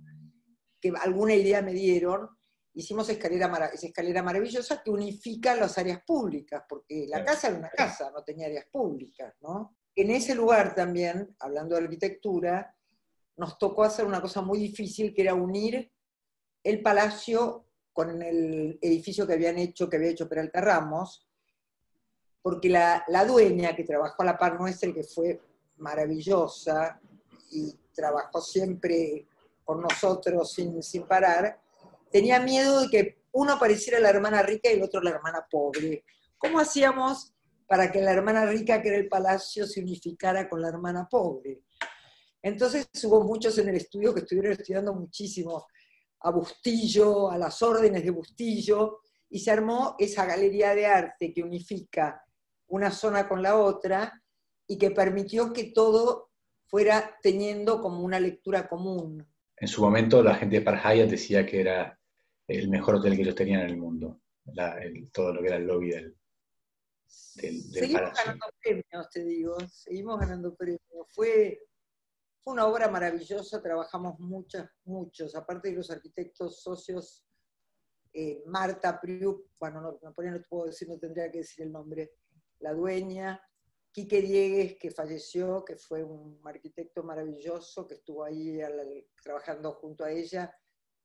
que 0.80 0.92
alguna 1.00 1.34
idea 1.34 1.60
me 1.60 1.72
dieron, 1.72 2.28
hicimos 2.74 3.08
escalera, 3.08 3.72
esa 3.74 3.88
escalera 3.88 4.22
maravillosa 4.22 4.84
que 4.84 4.90
unifica 4.92 5.56
las 5.56 5.76
áreas 5.78 6.00
públicas, 6.06 6.62
porque 6.68 7.06
la 7.08 7.24
casa 7.24 7.48
era 7.48 7.58
una 7.58 7.70
casa, 7.70 8.12
no 8.14 8.22
tenía 8.22 8.46
áreas 8.46 8.66
públicas, 8.70 9.34
¿no? 9.40 9.74
En 9.96 10.12
ese 10.12 10.36
lugar 10.36 10.76
también, 10.76 11.34
hablando 11.40 11.74
de 11.74 11.82
arquitectura, 11.82 12.72
nos 13.36 13.58
tocó 13.58 13.84
hacer 13.84 14.04
una 14.04 14.20
cosa 14.20 14.42
muy 14.42 14.58
difícil, 14.58 15.14
que 15.14 15.22
era 15.22 15.34
unir 15.34 15.90
el 16.62 16.82
palacio 16.82 17.66
con 17.92 18.22
el 18.22 18.78
edificio 18.80 19.26
que 19.26 19.34
habían 19.34 19.58
hecho, 19.58 19.88
que 19.88 19.96
había 19.96 20.10
hecho 20.10 20.28
Peralta 20.28 20.60
Ramos, 20.60 21.28
porque 22.40 22.68
la, 22.68 23.04
dueña 23.26 23.76
que 23.76 23.84
trabajó 23.84 24.22
a 24.22 24.26
la 24.26 24.38
par 24.38 24.58
nuestra 24.58 24.92
que 24.92 25.04
fue 25.04 25.40
maravillosa 25.76 27.00
y 27.50 27.72
trabajó 27.94 28.40
siempre 28.40 29.26
con 29.64 29.80
nosotros 29.80 30.52
sin, 30.52 30.82
sin 30.82 31.06
parar, 31.06 31.60
tenía 32.10 32.40
miedo 32.40 32.80
de 32.80 32.88
que 32.88 33.22
uno 33.32 33.58
pareciera 33.58 34.00
la 34.00 34.10
hermana 34.10 34.42
rica 34.42 34.70
y 34.70 34.74
el 34.74 34.82
otro 34.82 35.00
la 35.00 35.10
hermana 35.10 35.46
pobre. 35.50 36.04
¿Cómo 36.36 36.58
hacíamos 36.58 37.32
para 37.66 37.90
que 37.90 38.00
la 38.00 38.12
hermana 38.12 38.44
rica, 38.46 38.82
que 38.82 38.88
era 38.88 38.98
el 38.98 39.08
palacio, 39.08 39.66
se 39.66 39.80
unificara 39.80 40.48
con 40.48 40.60
la 40.60 40.68
hermana 40.68 41.08
pobre? 41.08 41.62
Entonces 42.42 42.88
hubo 43.04 43.22
muchos 43.22 43.56
en 43.58 43.68
el 43.68 43.76
estudio 43.76 44.12
que 44.12 44.20
estuvieron 44.20 44.52
estudiando 44.52 44.92
muchísimo 44.92 45.66
a 46.20 46.30
Bustillo, 46.30 47.30
a 47.30 47.38
las 47.38 47.62
órdenes 47.62 48.04
de 48.04 48.10
Bustillo, 48.10 49.00
y 49.30 49.38
se 49.38 49.50
armó 49.50 49.96
esa 49.98 50.26
galería 50.26 50.74
de 50.74 50.86
arte 50.86 51.32
que 51.32 51.42
unifica 51.42 52.22
una 52.68 52.90
zona 52.90 53.28
con 53.28 53.42
la 53.42 53.56
otra 53.56 54.22
y 54.66 54.78
que 54.78 54.90
permitió 54.90 55.52
que 55.52 55.72
todo 55.72 56.30
fuera 56.64 57.18
teniendo 57.22 57.80
como 57.80 58.00
una 58.00 58.18
lectura 58.18 58.68
común. 58.68 59.26
En 59.56 59.68
su 59.68 59.82
momento 59.82 60.22
la 60.22 60.34
gente 60.34 60.58
de 60.58 60.62
Park 60.62 60.82
decía 61.08 61.46
que 61.46 61.60
era 61.60 61.98
el 62.48 62.68
mejor 62.68 62.96
hotel 62.96 63.14
que 63.14 63.22
ellos 63.22 63.34
tenían 63.34 63.60
en 63.60 63.70
el 63.70 63.76
mundo, 63.76 64.20
todo 65.12 65.32
lo 65.32 65.40
que 65.40 65.48
era 65.48 65.56
el 65.56 65.66
lobby 65.66 65.90
del, 65.90 66.16
del, 67.36 67.62
Seguimos 67.62 68.12
ganando 68.14 68.46
premios, 68.62 69.10
te 69.10 69.24
digo, 69.24 69.56
seguimos 69.68 70.18
ganando 70.18 70.54
premios. 70.54 70.80
Fue, 71.08 71.60
fue 72.42 72.54
una 72.54 72.66
obra 72.66 72.88
maravillosa, 72.88 73.62
trabajamos 73.62 74.18
muchas, 74.18 74.68
muchos, 74.84 75.34
aparte 75.34 75.70
de 75.70 75.76
los 75.76 75.90
arquitectos 75.90 76.60
socios, 76.60 77.24
eh, 78.12 78.42
Marta 78.46 79.00
Priu, 79.00 79.48
bueno, 79.58 79.80
no, 79.80 79.92
no, 80.02 80.14
no 80.14 80.42
puedo 80.48 80.66
decir, 80.66 80.88
no 80.88 80.98
tendría 80.98 81.30
que 81.30 81.38
decir 81.38 81.64
el 81.64 81.72
nombre, 81.72 82.12
la 82.58 82.74
dueña, 82.74 83.40
Quique 83.92 84.22
Diegues, 84.22 84.78
que 84.78 84.90
falleció, 84.90 85.64
que 85.64 85.76
fue 85.76 86.02
un 86.02 86.40
arquitecto 86.44 87.02
maravilloso, 87.02 87.86
que 87.86 87.94
estuvo 87.94 88.24
ahí 88.24 88.58
trabajando 89.22 89.74
junto 89.74 90.04
a 90.04 90.10
ella, 90.10 90.54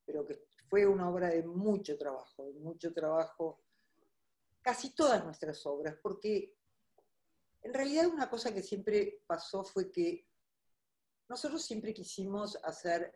pero 0.06 0.25
que 0.25 0.46
fue 0.70 0.86
una 0.86 1.10
obra 1.10 1.29
de 1.29 1.44
mucho 1.44 1.98
trabajo, 1.98 2.46
de 2.46 2.60
mucho 2.60 2.94
trabajo, 2.94 3.62
casi 4.62 4.96
todas 4.96 5.24
nuestras 5.24 5.65
obras, 5.65 5.98
porque 6.01 6.56
en 7.62 7.74
realidad 7.74 8.08
una 8.08 8.29
cosa 8.29 8.53
que 8.53 8.63
siempre 8.63 9.22
pasó 9.27 9.63
fue 9.63 9.91
que 9.91 10.25
nosotros 11.30 11.64
siempre 11.64 11.94
quisimos 11.94 12.58
hacer 12.64 13.14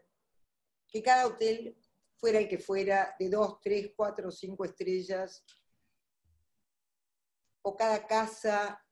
que 0.87 1.01
cada 1.01 1.27
hotel 1.27 1.77
fuera 2.15 2.39
el 2.39 2.47
que 2.47 2.59
fuera, 2.59 3.15
de 3.17 3.29
dos, 3.29 3.59
tres, 3.61 3.93
cuatro, 3.95 4.29
cinco 4.29 4.65
estrellas, 4.65 5.43
o 7.63 7.75
cada 7.75 8.05
casa, 8.05 8.83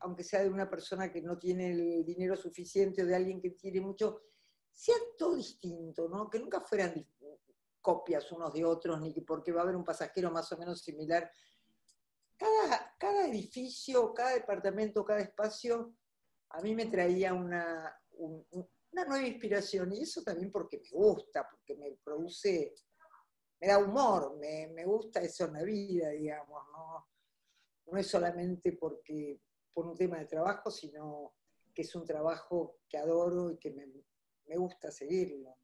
aunque 0.00 0.22
sea 0.22 0.42
de 0.42 0.50
una 0.50 0.68
persona 0.68 1.10
que 1.10 1.22
no 1.22 1.38
tiene 1.38 1.72
el 1.72 2.04
dinero 2.04 2.36
suficiente 2.36 3.02
o 3.02 3.06
de 3.06 3.16
alguien 3.16 3.40
que 3.40 3.50
tiene 3.50 3.80
mucho, 3.80 4.22
sea 4.70 4.94
todo 5.16 5.34
distinto, 5.34 6.08
¿no? 6.08 6.30
Que 6.30 6.38
nunca 6.38 6.60
fueran 6.60 7.04
copias 7.80 8.30
unos 8.30 8.52
de 8.52 8.64
otros, 8.64 9.00
ni 9.00 9.12
porque 9.22 9.50
va 9.50 9.60
a 9.60 9.62
haber 9.64 9.76
un 9.76 9.84
pasajero 9.84 10.30
más 10.30 10.52
o 10.52 10.58
menos 10.58 10.80
similar. 10.80 11.30
Cada, 12.36 12.94
cada 12.98 13.26
edificio, 13.26 14.12
cada 14.14 14.34
departamento, 14.34 15.04
cada 15.04 15.20
espacio, 15.20 15.94
a 16.50 16.60
mí 16.60 16.74
me 16.74 16.86
traía 16.86 17.34
una, 17.34 18.00
una 18.18 19.04
nueva 19.04 19.26
inspiración, 19.26 19.92
y 19.92 20.02
eso 20.02 20.22
también 20.22 20.50
porque 20.50 20.78
me 20.78 20.90
gusta, 20.90 21.48
porque 21.48 21.76
me 21.76 21.92
produce, 22.02 22.74
me 23.60 23.68
da 23.68 23.78
humor, 23.78 24.36
me, 24.38 24.84
gusta 24.84 25.20
eso 25.20 25.46
en 25.46 25.52
la 25.54 25.62
vida, 25.62 26.10
digamos, 26.10 26.62
¿no? 26.72 27.06
No 27.86 27.98
es 27.98 28.06
solamente 28.06 28.72
porque, 28.72 29.40
por 29.72 29.86
un 29.86 29.96
tema 29.96 30.18
de 30.18 30.26
trabajo, 30.26 30.70
sino 30.70 31.34
que 31.74 31.82
es 31.82 31.94
un 31.94 32.04
trabajo 32.04 32.78
que 32.88 32.98
adoro 32.98 33.50
y 33.52 33.58
que 33.58 33.70
me, 33.70 33.86
me 34.46 34.56
gusta 34.56 34.90
seguirlo. 34.90 35.56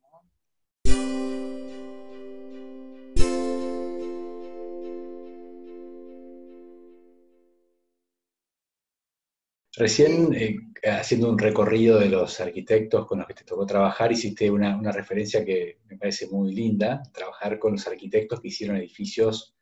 Recién, 9.76 10.33
eh, 10.35 10.57
haciendo 10.85 11.28
un 11.28 11.38
recorrido 11.38 11.99
de 11.99 12.09
los 12.09 12.40
arquitectos 12.40 13.07
con 13.07 13.19
los 13.19 13.26
que 13.26 13.35
te 13.35 13.45
tocó 13.45 13.66
trabajar, 13.66 14.12
hiciste 14.12 14.49
una, 14.49 14.93
referencia 14.93 15.45
que 15.45 15.81
me 15.87 15.97
parece 15.99 16.28
muy 16.28 16.54
linda, 16.54 17.02
trabajar 17.12 17.59
con 17.59 17.73
los 17.73 17.87
arquitectos 17.88 18.40
que 18.40 18.49
hicieron 18.49 18.76
edificios 18.76 19.57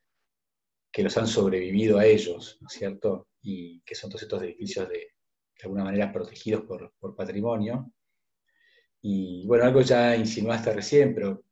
que 0.92 1.02
los 1.02 1.16
han 1.16 1.26
sobrevivido 1.26 1.98
a 1.98 2.04
ellos, 2.04 2.58
¿no 2.60 2.68
es 2.68 2.74
cierto? 2.74 3.28
Y 3.40 3.80
que 3.80 3.94
son 3.94 4.10
todos 4.10 4.22
estos 4.24 4.42
edificios 4.42 4.86
de, 4.90 5.08
alguna 5.62 5.84
manera 5.84 6.12
protegidos 6.12 6.64
por, 6.64 6.92
por, 6.98 7.14
patrimonio. 7.14 7.92
Y 9.00 9.46
bueno, 9.46 9.64
algo 9.64 9.80
ya 9.80 10.16
insinuaste 10.16 10.72
recién, 10.74 11.14
pero 11.14 11.44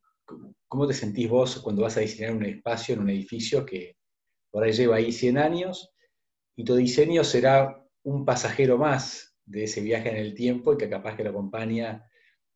¿cómo 0.68 0.86
te 0.86 0.94
sentís 0.94 1.28
vos 1.28 1.60
cuando 1.60 1.82
vas 1.82 1.96
a 1.96 2.00
diseñar 2.00 2.34
un 2.34 2.44
espacio 2.44 2.94
en 2.94 3.02
un 3.02 3.10
edificio 3.10 3.64
que 3.64 3.96
por 4.50 4.64
ahí 4.64 4.72
lleva 4.72 4.96
ahí 4.96 5.12
100 5.12 5.38
años, 5.38 5.94
y 6.56 6.64
tu 6.64 6.74
diseño 6.74 7.24
será 7.24 7.79
un 8.04 8.24
pasajero 8.24 8.78
más 8.78 9.36
de 9.44 9.64
ese 9.64 9.80
viaje 9.80 10.10
en 10.10 10.16
el 10.16 10.34
tiempo 10.34 10.72
y 10.72 10.78
que 10.78 10.88
capaz 10.88 11.16
que 11.16 11.24
lo 11.24 11.30
acompaña 11.30 12.06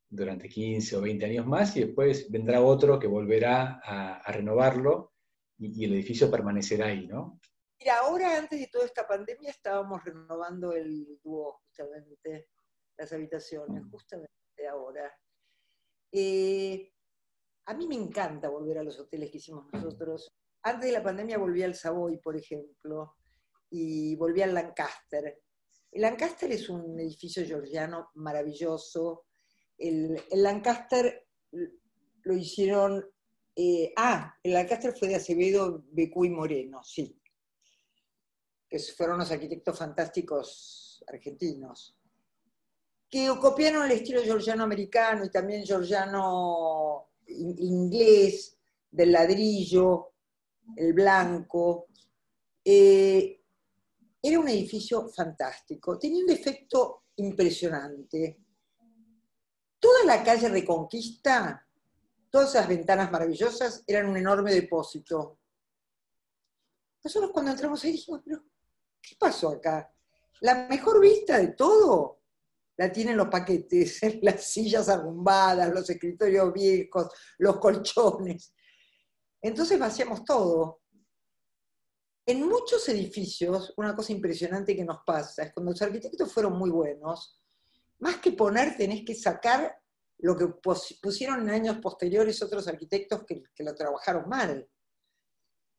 durante 0.09 0.49
15 0.49 0.97
o 0.97 1.01
20 1.01 1.27
años 1.27 1.47
más, 1.47 1.77
y 1.77 1.85
después 1.85 2.31
vendrá 2.31 2.63
otro 2.63 2.99
que 2.99 3.09
volverá 3.09 3.81
a, 3.83 4.33
renovarlo 4.33 5.13
y, 5.59 5.85
el 5.85 5.95
edificio 5.95 6.31
permanecerá 6.31 6.87
ahí, 6.87 7.07
¿no? 7.07 7.41
Mira, 7.81 7.99
ahora 7.99 8.39
antes 8.39 8.61
de 8.61 8.69
toda 8.69 8.85
esta 8.87 9.07
pandemia 9.07 9.51
estábamos 9.51 10.05
renovando 10.05 10.73
el 10.73 11.19
dúo, 11.23 11.61
justamente, 11.67 12.49
las 12.97 13.13
habitaciones, 13.13 13.83
mm. 13.83 13.91
justamente 13.91 14.69
ahora. 14.71 15.13
Eh, 16.13 16.93
a 17.67 17.75
mí 17.75 17.89
me 17.89 17.97
encanta 17.97 18.49
volver 18.49 18.79
a 18.79 18.85
los 18.85 18.99
hoteles 19.01 19.31
que 19.31 19.39
hicimos 19.39 19.67
nosotros. 19.73 20.33
Antes 20.63 20.87
de 20.87 20.93
la 20.93 21.03
pandemia 21.03 21.39
volví 21.39 21.63
al 21.63 21.75
Savoy, 21.75 22.19
por 22.19 22.37
ejemplo, 22.37 23.17
y 23.77 24.15
volví 24.15 24.41
al 24.41 24.55
Lancaster. 24.55 25.43
El 25.91 26.03
Lancaster 26.03 26.51
es 26.53 26.69
un 26.69 26.99
edificio 27.01 27.45
georgiano 27.45 28.11
maravilloso. 28.15 29.27
El, 29.77 30.17
Lancaster 30.31 31.27
lo 31.51 32.37
hicieron... 32.37 33.05
Eh, 33.57 33.93
ah, 33.97 34.33
el 34.45 34.53
Lancaster 34.53 34.97
fue 34.97 35.09
de 35.09 35.17
Acevedo, 35.17 35.85
Becú 35.91 36.25
y 36.25 36.31
Moreno, 36.31 36.85
sí. 36.85 37.21
Que 38.69 38.79
fueron 38.79 39.19
los 39.19 39.33
arquitectos 39.33 39.77
fantásticos 39.77 41.05
argentinos. 41.09 41.99
Que 43.11 43.29
copiaron 43.41 43.87
el 43.87 43.93
estilo 43.93 44.23
georgiano 44.23 44.63
americano 44.63 45.25
y 45.25 45.31
también 45.31 45.67
georgiano 45.67 47.09
inglés, 47.27 48.57
del 48.89 49.11
ladrillo, 49.11 50.13
el 50.77 50.93
blanco. 50.93 51.89
Eh, 52.65 53.44
era 54.27 54.39
un 54.39 54.49
edificio 54.49 55.07
fantástico, 55.09 55.99
tenía 55.99 56.25
un 56.25 56.31
efecto 56.31 57.05
impresionante. 57.17 58.41
Toda 59.79 60.05
la 60.07 60.25
calle 60.25 60.49
Reconquista, 60.49 61.69
todas 62.31 62.49
esas 62.49 62.67
ventanas 62.67 63.13
maravillosas, 63.13 63.85
eran 63.87 64.09
un 64.09 64.17
enorme 64.17 64.55
depósito. 64.55 65.41
Nosotros 67.05 67.33
cuando 67.33 67.51
entramos 67.51 67.85
ahí 67.85 67.93
dijimos, 67.93 68.23
pero 68.25 68.43
¿qué 69.03 69.15
pasó 69.19 69.51
acá? 69.51 69.93
La 70.41 70.69
mejor 70.69 71.03
vista 71.03 71.39
de 71.39 71.49
todo 71.49 72.23
la 72.79 72.91
tienen 72.91 73.19
los 73.19 73.29
paquetes, 73.29 74.01
las 74.23 74.43
sillas 74.43 74.89
arrumbadas, 74.89 75.71
los 75.71 75.91
escritorios 75.91 76.51
viejos, 76.51 77.13
los 77.37 77.59
colchones. 77.59 78.55
Entonces 79.43 79.79
vaciamos 79.79 80.25
todo. 80.25 80.81
En 82.27 82.47
muchos 82.49 82.89
edificios, 82.89 83.75
una 83.77 83.95
cosa 83.95 84.13
impresionante 84.13 84.75
que 84.75 84.85
nos 84.85 85.01
pasa 85.05 85.43
es 85.43 85.53
cuando 85.53 85.73
los 85.73 85.83
arquitectos 85.83 86.33
fueron 86.33 86.57
muy 86.57 86.71
buenos, 86.71 87.39
más 87.99 88.17
que 88.17 88.33
poner, 88.33 88.77
tenés 88.77 89.05
que 89.05 89.15
sacar 89.15 89.79
lo 90.19 90.37
que 90.37 90.47
pusieron 91.03 91.43
en 91.43 91.51
años 91.51 91.79
posteriores 91.79 92.43
otros 92.43 92.67
arquitectos 92.67 93.25
que, 93.27 93.43
lo 93.59 93.75
trabajaron 93.75 94.27
mal. 94.29 94.67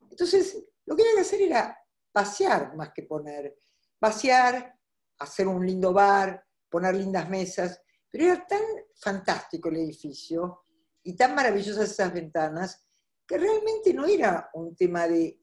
Entonces, 0.08 0.64
lo 0.84 0.94
que 0.94 1.02
había 1.02 1.16
que 1.16 1.20
hacer 1.22 1.42
era 1.42 1.76
vaciar 2.14 2.76
más 2.76 2.92
que 2.94 3.02
poner. 3.02 3.56
Vaciar, 4.00 4.78
hacer 5.18 5.48
un 5.48 5.66
lindo 5.66 5.92
bar, 5.92 6.44
poner 6.68 6.94
lindas 6.94 7.28
mesas, 7.28 7.82
pero 8.08 8.24
era 8.24 8.46
tan 8.46 8.62
fantástico 8.94 9.68
el 9.68 9.78
edificio 9.78 10.60
y 11.02 11.16
tan 11.16 11.34
maravillosas 11.34 11.90
esas 11.90 12.12
ventanas 12.12 12.86
que 13.26 13.36
realmente 13.36 13.92
no 13.92 14.06
era 14.06 14.48
un 14.54 14.76
tema 14.76 15.08
de 15.08 15.40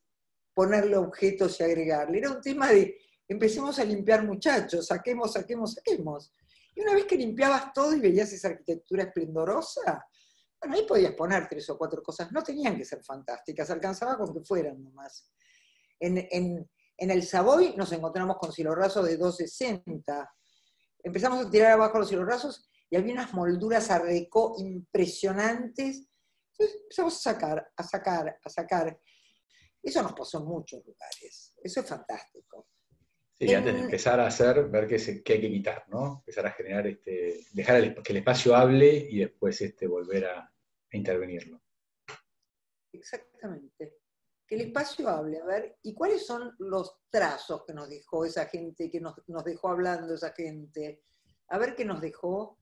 ponerle 0.54 0.98
objetos 0.98 1.60
y 1.60 1.64
agregarle. 1.64 2.20
Era 2.20 2.32
un 2.32 2.42
tema 2.42 2.70
de 2.70 2.98
empecemos 3.28 3.80
a 3.80 3.84
limpiar 3.84 4.26
muchachos, 4.26 4.88
saquemos, 4.88 5.34
saquemos, 5.34 5.74
saquemos. 5.74 6.32
Y 6.76 6.82
una 6.82 6.94
vez 6.94 7.06
que 7.06 7.16
limpiabas 7.16 7.74
todo 7.74 7.94
y 7.96 8.00
veías 8.00 8.32
esa 8.34 8.50
arquitectura 8.50 9.04
esplendorosa, 9.04 10.06
bueno, 10.60 10.76
ahí 10.76 10.86
podías 10.88 11.14
poner 11.14 11.48
tres 11.48 11.70
o 11.70 11.78
cuatro 11.78 12.02
cosas. 12.02 12.32
No 12.32 12.42
tenían 12.42 12.78
que 12.78 12.86
ser 12.86 13.04
fantásticas, 13.04 13.70
alcanzaba 13.70 14.18
con 14.18 14.34
que 14.34 14.42
fueran 14.42 14.82
nomás. 14.84 15.30
En, 16.00 16.28
en, 16.32 16.70
en 16.98 17.12
el 17.12 17.24
Savoy 17.24 17.76
nos 17.76 17.92
encontramos 17.92 18.38
con 18.38 18.52
raso 18.76 19.04
de 19.04 19.18
260. 19.18 20.34
Empezamos 21.04 21.46
a 21.46 21.50
tirar 21.50 21.74
abajo 21.74 22.00
los 22.00 22.12
rasos 22.26 22.70
y 22.90 22.96
había 22.96 23.14
unas 23.14 23.34
molduras 23.34 23.92
a 23.92 24.00
impresionantes. 24.58 26.08
Entonces 26.52 26.82
empezamos 26.84 27.16
a 27.16 27.20
sacar, 27.20 27.72
a 27.76 27.84
sacar, 27.84 28.40
a 28.44 28.50
sacar. 28.50 29.00
Eso 29.84 30.02
nos 30.02 30.14
pasó 30.14 30.40
en 30.40 30.46
muchos 30.46 30.86
lugares. 30.86 31.54
Eso 31.62 31.82
es 31.82 31.88
fantástico. 31.88 32.68
Sí, 33.34 33.54
antes 33.54 33.74
de 33.74 33.82
empezar 33.82 34.20
a 34.20 34.28
hacer, 34.28 34.70
ver 34.70 34.88
qué, 34.88 34.96
hay 34.96 35.42
que 35.42 35.52
quitar, 35.52 35.84
¿no? 35.90 36.20
Empezar 36.20 36.46
a 36.46 36.52
generar, 36.52 36.88
este, 36.88 37.46
dejar 37.52 38.02
que 38.02 38.14
el 38.14 38.18
espacio 38.20 38.56
hable 38.56 38.96
y 38.96 39.20
después 39.20 39.60
este, 39.62 39.88
volver 39.88 40.26
a, 40.26 40.50
intervenirlo. 40.92 41.60
Exactamente. 42.92 43.98
Que 44.46 44.56
el 44.56 44.62
espacio 44.62 45.10
hable, 45.10 45.40
a 45.40 45.46
ver, 45.46 45.80
¿y 45.82 45.96
cuáles 45.96 46.24
son 46.24 46.56
los 46.60 47.00
trazos 47.10 47.64
que 47.66 47.74
nos 47.74 47.90
dejó 47.90 48.26
esa 48.26 48.46
gente, 48.46 48.92
que 48.92 49.02
nos, 49.02 49.16
nos 49.28 49.44
dejó 49.44 49.70
hablando 49.70 50.14
esa 50.14 50.32
gente? 50.34 51.02
A 51.48 51.58
ver 51.58 51.76
qué 51.76 51.84
nos 51.84 52.00
dejó. 52.00 52.60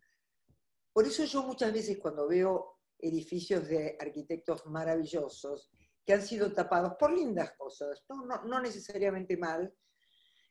Por 0.93 1.05
eso 1.05 1.25
yo 1.25 1.43
muchas 1.43 1.73
veces 1.73 1.97
cuando 1.97 2.25
veo 2.25 2.79
edificios 2.97 3.67
de 3.67 3.97
arquitectos 3.99 4.65
maravillosos, 4.67 5.69
que 6.05 6.13
han 6.13 6.21
sido 6.21 6.51
tapados 6.53 6.93
por 6.99 7.11
lindas 7.11 7.53
cosas, 7.57 8.03
no, 8.09 8.61
necesariamente 8.61 9.37
mal. 9.37 9.73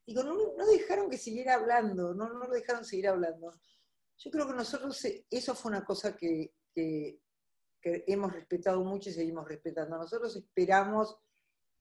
Digo, 0.06 0.22
no, 0.22 0.34
no, 0.56 0.66
dejaron 0.66 1.10
que 1.10 1.18
siguiera 1.18 1.54
hablando, 1.54 2.14
no, 2.14 2.28
no 2.28 2.46
lo 2.46 2.54
dejaron 2.54 2.84
seguir 2.84 3.08
hablando. 3.08 3.52
Yo 4.16 4.30
creo 4.30 4.46
que 4.46 4.54
nosotros, 4.54 5.04
eh, 5.04 5.26
eso 5.30 5.54
fue 5.54 5.70
una 5.70 5.84
cosa 5.84 6.16
que, 6.16 6.54
que, 6.74 7.20
hemos 7.82 8.32
respetado 8.32 8.84
mucho 8.84 9.08
y 9.08 9.14
seguimos 9.14 9.48
respetando. 9.48 9.96
Nosotros 9.96 10.36
esperamos 10.36 11.16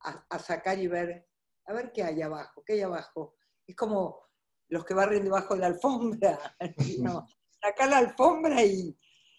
a, 0.02 0.40
sacar 0.40 0.80
y 0.80 0.88
ver, 0.88 1.28
a 1.66 1.74
ver 1.74 1.92
qué 1.92 2.04
hay 2.04 2.22
abajo, 2.22 2.64
qué 2.66 2.74
hay 2.74 2.82
abajo. 2.82 3.36
Es 3.68 3.76
como 3.76 4.22
los 4.70 4.86
que 4.86 4.94
barren 4.94 5.26
debajo 5.26 5.56
de 5.56 5.60
la 5.60 5.68
alfombra. 5.68 6.56
¿no? 7.00 7.28
Sacar 7.62 7.90
la 7.90 7.98
alfombra 7.98 8.64
y, 8.64 8.96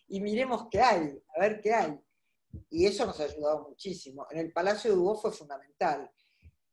y 0.09 0.21
miremos 0.21 0.67
qué 0.71 0.81
hay, 0.81 1.23
a 1.35 1.41
ver 1.41 1.61
qué 1.61 1.73
hay. 1.73 1.99
Y 2.71 2.87
eso 2.87 3.07
nos 3.07 3.21
ha 3.21 3.25
ayudado 3.25 3.69
muchísimo. 3.69 4.27
En 4.31 4.39
el 4.39 4.53
Palacio 4.53 4.91
de 4.91 4.97
Hugo 4.97 5.17
fue 5.17 5.33
fundamental 5.33 6.11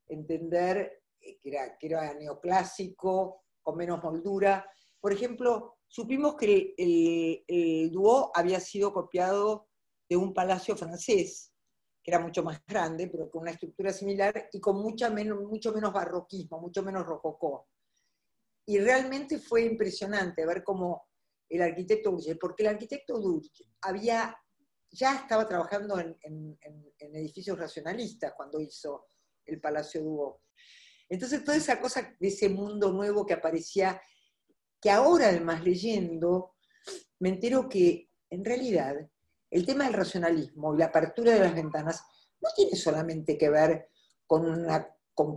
entender 0.07 1.03
que 1.19 1.39
era, 1.43 1.77
que 1.77 1.87
era 1.87 2.13
neoclásico, 2.13 3.43
con 3.61 3.77
menos 3.77 4.01
moldura. 4.03 4.65
Por 4.99 5.11
ejemplo, 5.11 5.77
supimos 5.87 6.35
que 6.35 6.73
el, 6.77 7.43
el, 7.47 7.93
había 8.33 8.59
sido 8.59 8.93
copiado 8.93 9.67
de 10.09 10.17
un 10.17 10.33
palacio 10.33 10.75
francés, 10.75 11.51
que 12.03 12.11
era 12.11 12.19
mucho 12.19 12.43
más 12.43 12.63
grande, 12.65 13.07
pero 13.07 13.29
con 13.29 13.41
una 13.41 13.51
estructura 13.51 13.91
similar 13.91 14.49
y 14.51 14.59
con 14.59 14.81
mucha 14.81 15.09
menos, 15.09 15.41
mucho 15.41 15.73
menos 15.73 15.91
barroquismo, 15.91 16.59
mucho 16.59 16.81
menos 16.81 17.05
rococó. 17.05 17.67
Y 18.65 18.79
realmente 18.79 19.39
fue 19.39 19.63
impresionante 19.63 20.45
ver 20.45 20.63
cómo 20.63 21.07
el 21.49 21.61
arquitecto 21.61 22.11
Durche, 22.11 22.35
porque 22.35 22.63
el 22.63 22.69
arquitecto 22.69 23.19
Durche 23.19 23.65
había 23.81 24.37
ya 24.91 25.15
estaba 25.15 25.47
trabajando 25.47 25.99
en, 25.99 26.57
edificios 26.99 27.57
racionalistas 27.57 28.33
cuando 28.35 28.59
hizo 28.59 29.07
el 29.45 29.59
Palacio 29.59 30.01
Duo. 30.01 30.41
Entonces, 31.09 31.43
toda 31.43 31.57
esa 31.57 31.79
cosa 31.79 32.15
de 32.19 32.27
ese 32.27 32.49
mundo 32.49 32.91
nuevo 32.91 33.25
que 33.25 33.33
aparecía, 33.33 34.01
que 34.81 34.89
ahora 34.89 35.29
además 35.29 35.63
leyendo, 35.63 36.55
me 37.19 37.29
entero 37.29 37.69
que 37.69 38.09
en 38.29 38.43
realidad 38.43 38.95
el 39.49 39.65
tema 39.65 39.85
del 39.85 39.93
racionalismo 39.93 40.75
y 40.75 40.79
la 40.79 40.85
apertura 40.85 41.33
de 41.33 41.39
las 41.39 41.55
ventanas 41.55 42.03
no 42.41 42.49
tiene 42.55 42.75
solamente 42.75 43.37
que 43.37 43.49
ver 43.49 43.89
con, 44.25 44.67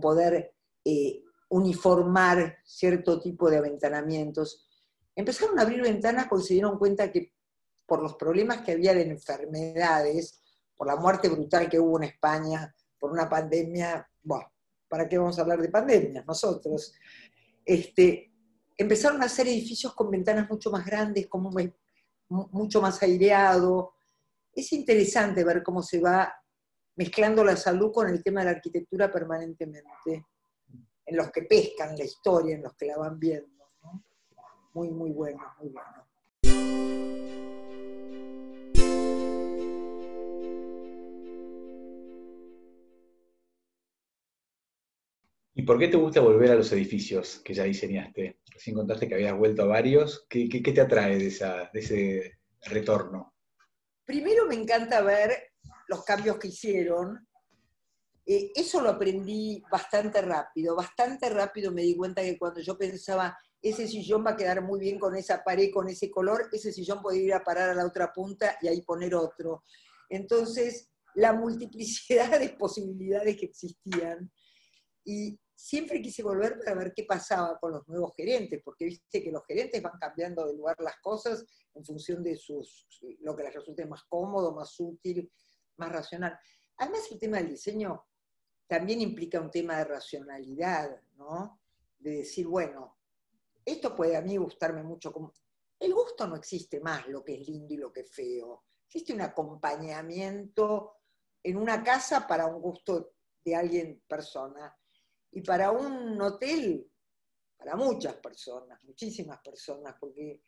poder 0.01 0.53
eh, 0.83 1.23
uniformar 1.49 2.57
cierto 2.65 3.19
tipo 3.19 3.49
de 3.49 3.57
aventanamientos. 3.57 4.67
Empezaron 5.15 5.57
a 5.57 5.63
abrir 5.63 5.81
ventanas 5.81 6.27
porque 6.29 6.45
se 6.45 6.53
dieron 6.55 6.77
cuenta 6.77 7.11
que 7.11 7.33
por 7.91 8.01
los 8.01 8.15
problemas 8.15 8.61
que 8.61 8.71
había 8.71 8.93
de 8.93 9.01
enfermedades, 9.01 10.41
por 10.77 10.87
la 10.87 10.95
muerte 10.95 11.27
brutal 11.27 11.67
que 11.67 11.77
hubo 11.77 11.97
en 11.97 12.05
España, 12.05 12.73
por 12.97 13.11
una 13.11 13.27
pandemia, 13.27 14.09
bueno, 14.23 14.49
¿para 14.87 15.09
qué 15.09 15.17
vamos 15.17 15.37
a 15.37 15.41
hablar 15.41 15.61
de 15.61 15.67
pandemias 15.67 16.25
nosotros? 16.25 16.93
Este, 17.65 18.31
empezaron 18.77 19.21
a 19.21 19.25
hacer 19.25 19.49
edificios 19.49 19.93
con 19.93 20.09
ventanas 20.09 20.49
mucho 20.49 20.71
más 20.71 20.85
grandes, 20.85 21.27
como 21.27 21.51
mucho 22.29 22.81
más 22.81 23.03
aireado. 23.03 23.91
Es 24.53 24.71
interesante 24.71 25.43
ver 25.43 25.61
cómo 25.61 25.83
se 25.83 25.99
va 25.99 26.33
mezclando 26.95 27.43
la 27.43 27.57
salud 27.57 27.91
con 27.91 28.07
el 28.07 28.23
tema 28.23 28.39
de 28.39 28.45
la 28.45 28.51
arquitectura 28.51 29.11
permanentemente, 29.11 30.27
en 31.05 31.17
los 31.17 31.29
que 31.29 31.41
pescan 31.41 31.97
la 31.97 32.05
historia, 32.05 32.55
en 32.55 32.63
los 32.63 32.73
que 32.73 32.85
la 32.85 32.97
van 32.97 33.19
viendo. 33.19 33.65
Muy, 34.75 34.89
muy 34.91 35.11
bueno, 35.11 35.41
muy 35.59 35.71
bueno. 35.71 36.07
¿Y 45.53 45.63
por 45.63 45.77
qué 45.77 45.89
te 45.89 45.97
gusta 45.97 46.21
volver 46.21 46.51
a 46.51 46.55
los 46.55 46.71
edificios 46.71 47.41
que 47.43 47.53
ya 47.53 47.63
diseñaste? 47.63 48.39
Recién 48.53 48.75
contaste 48.75 49.07
que 49.07 49.15
habías 49.15 49.37
vuelto 49.37 49.63
a 49.63 49.67
varios. 49.67 50.25
¿Qué, 50.29 50.47
te 50.47 50.81
atrae 50.81 51.17
de, 51.17 51.27
ese 51.27 52.39
retorno? 52.61 53.35
Primero 54.05 54.45
me 54.45 54.55
encanta 54.55 55.01
ver 55.01 55.51
los 55.89 56.05
cambios 56.05 56.37
que 56.37 56.47
hicieron. 56.47 57.27
Eh, 58.25 58.51
eso 58.55 58.81
lo 58.81 58.91
aprendí 58.91 59.61
bastante 59.69 60.21
rápido. 60.21 60.75
Bastante 60.75 61.29
rápido 61.29 61.71
me 61.71 61.81
di 61.81 61.97
cuenta 61.97 62.21
que 62.21 62.37
cuando 62.37 62.61
yo 62.61 62.77
pensaba, 62.77 63.37
ese 63.61 63.87
sillón 63.87 64.25
va 64.25 64.31
a 64.31 64.37
quedar 64.37 64.61
muy 64.61 64.79
bien 64.79 64.97
con 64.97 65.15
esa 65.15 65.43
pared, 65.43 65.69
con 65.73 65.89
ese 65.89 66.09
color, 66.09 66.49
ese 66.51 66.71
sillón 66.71 67.01
puede 67.01 67.19
ir 67.19 67.33
a 67.33 67.43
parar 67.43 67.69
a 67.69 67.75
la 67.75 67.85
otra 67.85 68.13
punta 68.13 68.57
y 68.61 68.69
ahí 68.69 68.81
poner 68.83 69.13
otro. 69.15 69.63
Entonces, 70.09 70.89
la 71.15 71.33
multiplicidad 71.33 72.39
de 72.39 72.49
posibilidades 72.59 73.35
que 73.35 73.47
existían. 73.47 74.31
Y 75.03 75.39
siempre 75.55 76.01
quise 76.01 76.23
volver 76.23 76.57
para 76.59 76.75
ver 76.75 76.93
qué 76.93 77.03
pasaba 77.03 77.57
con 77.59 77.71
los 77.71 77.87
nuevos 77.87 78.15
gerentes, 78.15 78.61
porque 78.63 78.85
viste 78.85 79.23
que 79.23 79.31
los 79.31 79.45
gerentes 79.45 79.81
van 79.81 79.99
cambiando 79.99 80.45
de 80.47 80.55
lugar 80.55 80.75
las 80.79 80.99
cosas 81.01 81.45
en 81.73 81.85
función 81.85 82.23
de 82.23 82.35
sus, 82.35 82.87
lo 83.19 83.35
que 83.35 83.43
les 83.43 83.53
resulte 83.53 83.85
más 83.85 84.03
cómodo, 84.05 84.53
más 84.53 84.79
útil, 84.79 85.31
más 85.77 85.91
racional. 85.91 86.37
Además, 86.77 87.07
el 87.11 87.19
tema 87.19 87.37
del 87.37 87.49
diseño 87.49 88.05
también 88.67 89.01
implica 89.01 89.39
un 89.39 89.51
tema 89.51 89.77
de 89.77 89.83
racionalidad, 89.85 91.01
¿no? 91.15 91.61
De 91.99 92.17
decir, 92.17 92.47
bueno, 92.47 92.97
esto 93.65 93.95
puede 93.95 94.15
a 94.15 94.21
mí 94.21 94.37
gustarme 94.37 94.81
mucho 94.81 95.11
como... 95.11 95.33
El 95.79 95.93
gusto 95.93 96.27
no 96.27 96.35
existe 96.35 96.79
más, 96.79 97.07
lo 97.07 97.23
que 97.23 97.35
es 97.35 97.47
lindo 97.47 97.73
y 97.73 97.77
lo 97.77 97.91
que 97.91 98.01
es 98.01 98.11
feo. 98.11 98.65
Existe 98.85 99.13
un 99.13 99.21
acompañamiento 99.21 100.97
en 101.43 101.57
una 101.57 101.83
casa 101.83 102.27
para 102.27 102.45
un 102.45 102.61
gusto 102.61 103.13
de 103.43 103.55
alguien, 103.55 104.03
persona. 104.07 104.75
Y 105.31 105.41
para 105.41 105.71
un 105.71 106.21
hotel, 106.21 106.89
para 107.57 107.75
muchas 107.75 108.15
personas, 108.15 108.83
muchísimas 108.83 109.39
personas, 109.41 109.95
porque 109.99 110.41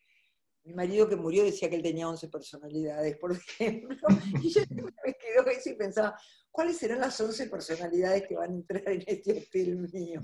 mi 0.64 0.74
marido 0.74 1.08
que 1.08 1.16
murió 1.16 1.44
decía 1.44 1.70
que 1.70 1.76
él 1.76 1.84
tenía 1.84 2.10
11 2.10 2.30
personalidades, 2.30 3.18
por 3.18 3.32
ejemplo, 3.60 4.08
y 4.42 4.50
yo 4.50 4.62
me 5.06 5.14
quedo 5.14 5.46
eso 5.48 5.70
y 5.70 5.76
pensaba, 5.76 6.20
¿cuáles 6.52 6.78
serán 6.78 7.00
las 7.00 7.20
11 7.20 7.50
personalidades 7.50 8.28
que 8.28 8.36
van 8.36 8.52
a 8.52 8.56
entrar 8.56 8.90
en 8.90 9.04
este 9.06 9.40
hotel 9.40 9.78
mío? 9.92 10.22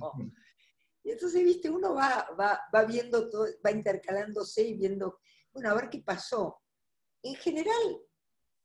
Y 1.03 1.11
entonces, 1.11 1.43
viste, 1.43 1.69
uno 1.69 1.93
va, 1.93 2.27
va, 2.39 2.61
va 2.73 2.83
viendo 2.83 3.29
todo, 3.29 3.47
va 3.65 3.71
intercalándose 3.71 4.63
y 4.63 4.77
viendo, 4.77 5.19
bueno, 5.51 5.71
a 5.71 5.75
ver 5.75 5.89
qué 5.89 6.01
pasó. 6.05 6.61
En 7.23 7.35
general, 7.35 8.01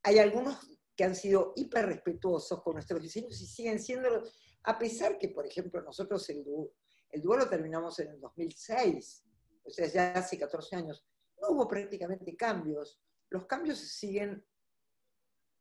hay 0.03 0.19
algunos 0.19 0.59
que 0.97 1.05
han 1.05 1.17
sido 1.17 1.53
hiper 1.57 1.87
respetuosos 1.87 2.63
con 2.63 2.75
nuestros 2.75 3.03
diseños 3.03 3.41
y 3.41 3.47
siguen 3.47 3.81
siendo, 3.81 4.23
a 4.65 4.79
pesar 4.79 5.19
que, 5.19 5.29
por 5.29 5.47
ejemplo, 5.47 5.83
nosotros 5.83 6.29
el 6.31 6.45
dúo, 6.45 6.73
el 7.11 7.23
dúo 7.23 7.37
lo 7.37 7.49
terminamos 7.49 7.99
en 8.01 8.09
el 8.09 8.21
2006, 8.21 9.25
o 9.65 9.71
sea, 9.71 9.87
ya 9.87 10.13
hace 10.13 10.39
14 10.39 10.77
años, 10.77 11.05
no 11.41 11.51
hubo 11.51 11.69
prácticamente 11.69 12.35
cambios. 12.37 13.01
Los 13.31 13.47
cambios 13.47 13.79
se 13.79 13.87
siguen, 13.87 14.45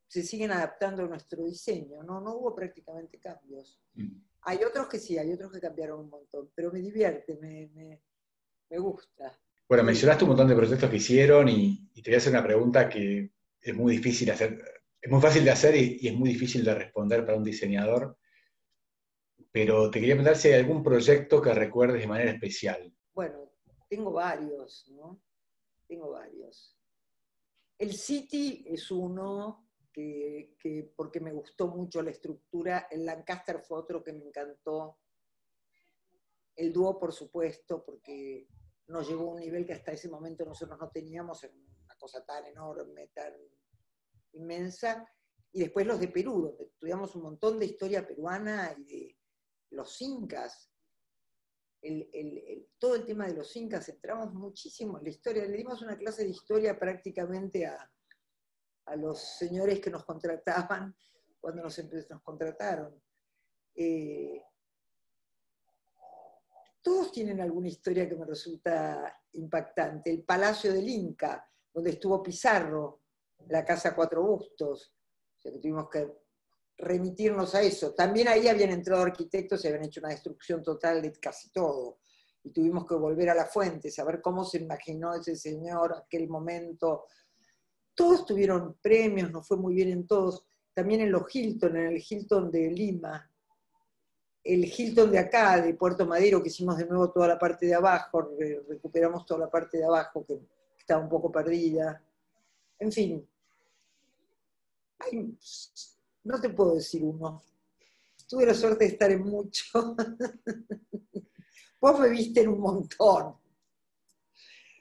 se 0.08 0.24
siguen 0.24 0.52
adaptando 0.52 1.04
a 1.04 1.08
nuestro 1.08 1.44
diseño, 1.46 2.04
¿no? 2.04 2.22
No 2.22 2.36
hubo 2.36 2.56
prácticamente 2.56 3.20
cambios. 3.20 3.80
Mm. 3.94 4.22
Hay 4.42 4.63
otros 4.63 4.88
que 4.88 5.00
sí, 5.00 5.18
hay 5.18 5.32
otros 5.32 5.52
que 5.52 5.62
cambiaron 5.62 6.02
un 6.02 6.10
montón, 6.10 6.52
pero 6.54 6.72
me 6.72 6.80
divierte, 6.80 7.38
me, 7.38 7.70
me, 8.70 8.80
gusta. 8.80 9.39
Bueno, 9.70 9.84
mencionaste 9.84 10.24
un 10.24 10.30
montón 10.30 10.48
de 10.48 10.56
proyectos 10.56 10.89
que 10.89 10.98
hicieron 10.98 11.48
y, 11.48 11.89
y, 11.94 12.02
te 12.02 12.10
voy 12.10 12.16
a 12.16 12.18
hacer 12.18 12.34
una 12.34 12.44
pregunta 12.44 12.89
que 12.89 13.32
es 13.62 13.76
muy 13.76 13.98
difícil 13.98 14.32
hacer, 14.32 14.60
es 15.00 15.12
muy 15.12 15.22
fácil 15.22 15.44
de 15.44 15.52
hacer 15.52 15.76
y, 15.76 16.08
es 16.08 16.13
muy 16.16 16.30
difícil 16.30 16.63
de 16.63 16.74
responder 16.74 17.26
para 17.26 17.38
un 17.38 17.44
diseñador, 17.44 18.18
pero 19.54 19.92
te 19.92 20.00
quería 20.00 20.16
preguntar 20.16 20.36
si 20.36 20.48
hay 20.48 20.56
algún 20.56 20.82
proyecto 20.82 21.39
que 21.39 21.54
recuerdes 21.54 22.02
de 22.02 22.08
manera 22.08 22.32
especial. 22.32 22.92
Bueno, 23.13 23.52
tengo 23.88 24.12
varios, 24.12 24.88
¿no? 24.89 25.22
Tengo 25.88 26.10
varios. 26.10 26.76
El 27.78 27.94
City 27.94 28.66
es 28.68 28.89
uno 28.89 29.70
que, 29.94 30.56
porque 30.96 31.20
me 31.20 31.32
gustó 31.32 31.68
mucho 31.68 32.02
la 32.02 32.10
estructura, 32.10 32.88
el 32.89 33.06
Lancaster 33.06 33.62
fue 33.62 33.78
otro 33.78 34.04
que 34.04 34.12
me 34.12 34.24
encantó, 34.24 34.98
el 36.56 36.74
dúo 36.74 37.00
por 37.00 37.13
supuesto, 37.13 37.84
porque 37.86 38.48
nos 38.88 39.08
llevó 39.08 39.30
a 39.30 39.34
un 39.36 39.39
nivel 39.39 39.68
que 39.68 39.74
hasta 39.74 39.92
ese 39.92 40.10
momento 40.10 40.46
nosotros 40.46 40.80
no 40.80 40.89
teníamos, 40.89 41.44
una 41.44 41.96
cosa 42.00 42.26
tan 42.26 42.44
enorme, 42.48 43.12
tan 43.13 43.34
inmensa, 44.32 45.08
y 45.52 45.60
después 45.60 45.86
los 45.86 46.00
de 46.00 46.08
Perú, 46.08 46.42
donde 46.42 46.63
estudiamos 46.63 47.16
un 47.16 47.22
montón 47.22 47.60
de 47.60 47.68
historia 47.68 48.08
peruana 48.08 48.76
y 48.76 48.84
de 48.86 49.23
los 49.74 50.02
incas. 50.02 50.70
todo 52.78 52.96
el 52.96 53.06
tema 53.06 53.28
de 53.28 53.34
los 53.34 53.56
incas, 53.56 53.90
entramos 53.90 54.34
muchísimo 54.34 54.98
en 54.98 55.04
la 55.04 55.10
historia, 55.10 55.46
le 55.46 55.58
dimos 55.58 55.82
una 55.82 55.98
clase 55.98 56.24
de 56.24 56.30
historia 56.30 56.80
prácticamente 56.80 57.66
a, 57.66 57.90
los 58.98 59.38
señores 59.38 59.80
que 59.80 59.90
nos 59.90 60.04
contrataban 60.04 60.94
cuando 61.40 61.64
nos, 61.64 61.78
nos 62.10 62.22
contrataron. 62.22 63.02
Eh, 63.76 64.44
todos 66.82 67.14
tienen 67.14 67.40
alguna 67.40 67.70
historia 67.70 68.08
que 68.10 68.16
me 68.16 68.26
resulta 68.26 69.22
impactante. 69.32 70.12
El 70.12 70.24
Palacio 70.24 70.74
del 70.74 70.88
Inca, 70.90 71.50
donde 71.74 71.92
estuvo 71.92 72.22
Pizarro, 72.22 73.04
la 73.48 73.64
Casa 73.64 73.96
Cuatro 73.96 74.22
Bustos, 74.22 74.94
o 75.38 75.42
sea 75.42 75.52
que 75.52 75.60
tuvimos 75.60 75.90
que 75.90 76.23
remitirnos 76.78 77.56
a 77.56 77.62
eso. 77.62 77.94
También 77.94 78.28
ahí 78.28 78.48
habían 78.48 78.72
entrado 78.72 79.04
arquitectos 79.04 79.64
y 79.64 79.68
habían 79.68 79.86
hecho 79.86 80.00
una 80.02 80.10
destrucción 80.10 80.64
total 80.64 81.02
de 81.02 81.12
casi 81.14 81.50
todo. 81.52 82.00
Y 82.44 82.52
tuvimos 82.52 82.86
que 82.86 82.96
volver 82.96 83.30
a 83.30 83.36
la 83.36 83.46
fuente, 83.46 83.90
saber 83.90 84.22
cómo 84.22 84.44
se 84.44 84.60
imaginó 84.60 85.14
ese 85.14 85.36
señor 85.36 85.94
aquel 85.94 86.28
momento. 86.28 87.06
Todos 87.96 88.26
tuvieron 88.26 88.78
premios, 88.82 89.32
nos 89.32 89.48
fue 89.48 89.58
muy 89.58 89.76
bien 89.76 89.90
en 89.90 90.08
todos. 90.08 90.46
También 90.74 91.02
en 91.02 91.12
los 91.12 91.24
Hilton, 91.34 91.78
en 91.78 91.88
el 91.88 92.04
Hilton 92.08 92.52
de 92.52 92.72
Lima, 92.72 93.30
el 94.44 94.66
Hilton 94.66 95.12
de 95.12 95.20
acá, 95.20 95.62
de 95.62 95.74
Puerto 95.76 96.06
Madero, 96.06 96.42
que 96.42 96.50
hicimos 96.50 96.78
de 96.78 96.86
nuevo 96.86 97.12
toda 97.12 97.28
la 97.28 97.40
parte 97.40 97.66
de 97.66 97.76
abajo, 97.76 98.30
recuperamos 98.68 99.26
toda 99.26 99.42
la 99.42 99.50
parte 99.50 99.78
de 99.78 99.86
abajo 99.86 100.26
que 100.26 100.38
estaba 100.78 101.02
un 101.02 101.10
poco 101.10 101.32
perdida. 101.32 102.04
En 102.80 102.92
fin, 102.92 103.26
no 106.24 106.40
te 106.40 106.50
puedo 106.50 106.76
decir 106.76 107.04
uno. 107.04 107.44
Tuve 108.28 108.46
la 108.46 108.54
suerte 108.54 108.86
de 108.86 108.92
estar 108.92 109.12
en 109.12 109.24
mucho. 109.24 109.96
Vos 111.82 112.00
me 112.00 112.10
viste 112.10 112.42
en 112.42 112.50
un 112.50 112.60
montón. 112.62 113.36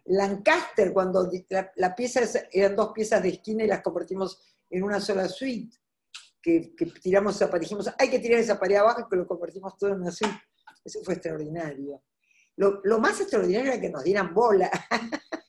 Lancaster, 0.07 0.93
cuando 0.93 1.31
la, 1.77 1.95
pieza 1.95 2.21
eran 2.51 2.77
dos 2.77 2.93
piezas 2.93 3.23
de 3.23 3.31
esquina 3.31 3.65
y 3.65 3.69
las 3.69 3.83
convertimos 3.83 4.41
en 4.71 4.83
una 4.83 5.01
sola 5.01 5.29
suite, 5.29 5.77
que, 6.41 6.75
tiramos 7.01 7.37
esa 7.37 7.51
hay 7.99 8.11
que 8.11 8.19
tirar 8.19 8.41
esa 8.41 8.59
pared 8.59 8.77
abajo 8.77 9.03
y 9.03 9.09
que 9.09 9.17
lo 9.17 9.27
convertimos 9.27 9.77
todo 9.77 9.91
en 9.91 10.01
una 10.01 10.11
suite. 10.11 10.41
Eso 10.85 11.01
fue 11.05 11.15
extraordinario. 11.15 12.03
Lo, 12.57 12.81
lo 12.83 12.99
más 12.99 13.21
extraordinario 13.21 13.73
era 13.73 13.81
que 13.81 13.91
nos 13.91 14.03
dieran 14.03 14.35
bola. 14.35 14.71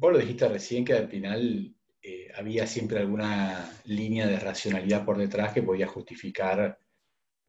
Vos 0.00 0.12
lo 0.12 0.18
dijiste 0.18 0.48
recién 0.48 0.84
que 0.84 0.92
al 0.92 1.08
final 1.08 1.74
eh, 2.00 2.28
había 2.36 2.68
siempre 2.68 3.00
alguna 3.00 3.68
línea 3.84 4.28
de 4.28 4.38
racionalidad 4.38 5.04
por 5.04 5.18
detrás 5.18 5.52
que 5.52 5.64
podía 5.64 5.88
justificar 5.88 6.78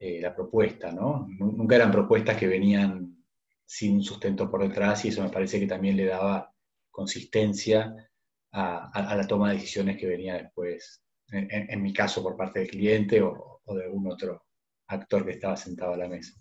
eh, 0.00 0.20
la 0.20 0.34
propuesta, 0.34 0.90
¿no? 0.90 1.28
Nunca 1.38 1.76
eran 1.76 1.92
propuestas 1.92 2.36
que 2.36 2.48
venían 2.48 3.24
sin 3.64 4.02
sustento 4.02 4.50
por 4.50 4.66
detrás 4.66 5.04
y 5.04 5.08
eso 5.08 5.22
me 5.22 5.30
parece 5.30 5.60
que 5.60 5.68
también 5.68 5.96
le 5.96 6.06
daba 6.06 6.52
consistencia 6.90 7.94
a, 8.50 9.14
la 9.16 9.26
toma 9.28 9.50
de 9.50 9.54
decisiones 9.54 9.96
que 9.96 10.08
venía 10.08 10.34
después, 10.34 11.04
en, 11.30 11.80
mi 11.80 11.92
caso 11.92 12.20
por 12.20 12.36
parte 12.36 12.58
del 12.58 12.70
cliente 12.70 13.22
o, 13.22 13.60
o 13.64 13.74
de 13.76 13.84
algún 13.84 14.10
otro 14.10 14.44
actor 14.88 15.24
que 15.24 15.32
estaba 15.32 15.56
sentado 15.56 15.92
a 15.92 15.98
la 15.98 16.08
mesa. 16.08 16.34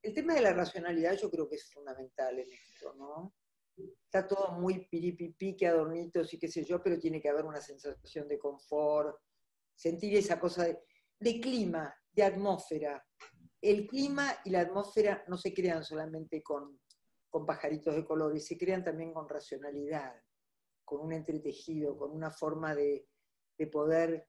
El 0.00 0.14
tema 0.14 0.32
de 0.32 0.40
la 0.40 0.54
racionalidad 0.54 1.18
yo 1.20 1.30
creo 1.30 1.46
que 1.46 1.56
es 1.56 1.70
fundamental 1.70 2.38
en 2.38 2.50
esto, 2.50 2.94
¿no? 2.94 3.34
Está 3.76 4.26
todo 4.26 4.52
muy 4.52 4.86
piripipi, 4.86 5.56
que 5.56 5.66
adornitos 5.66 6.32
y 6.32 6.38
qué 6.38 6.48
sé 6.48 6.64
yo, 6.64 6.82
pero 6.82 6.98
tiene 6.98 7.20
que 7.20 7.28
haber 7.28 7.44
una 7.44 7.60
sensación 7.60 8.28
de 8.28 8.38
confort, 8.38 9.18
sentir 9.74 10.16
esa 10.16 10.40
cosa 10.40 10.64
de, 10.64 11.40
clima, 11.40 11.94
de 12.12 12.22
atmósfera. 12.22 13.04
El 13.60 13.86
clima 13.86 14.32
y 14.44 14.50
la 14.50 14.60
atmósfera 14.60 15.24
no 15.28 15.36
se 15.36 15.52
crean 15.52 15.84
solamente 15.84 16.42
con, 16.42 16.80
pajaritos 17.46 17.94
de 17.94 18.06
colores, 18.06 18.46
se 18.46 18.56
crean 18.56 18.82
también 18.82 19.12
con 19.12 19.28
racionalidad, 19.28 20.14
con 20.86 21.02
un 21.02 21.12
entretejido, 21.12 21.94
con 21.98 22.10
una 22.12 22.30
forma 22.30 22.74
de, 22.74 23.06
poder 23.70 24.26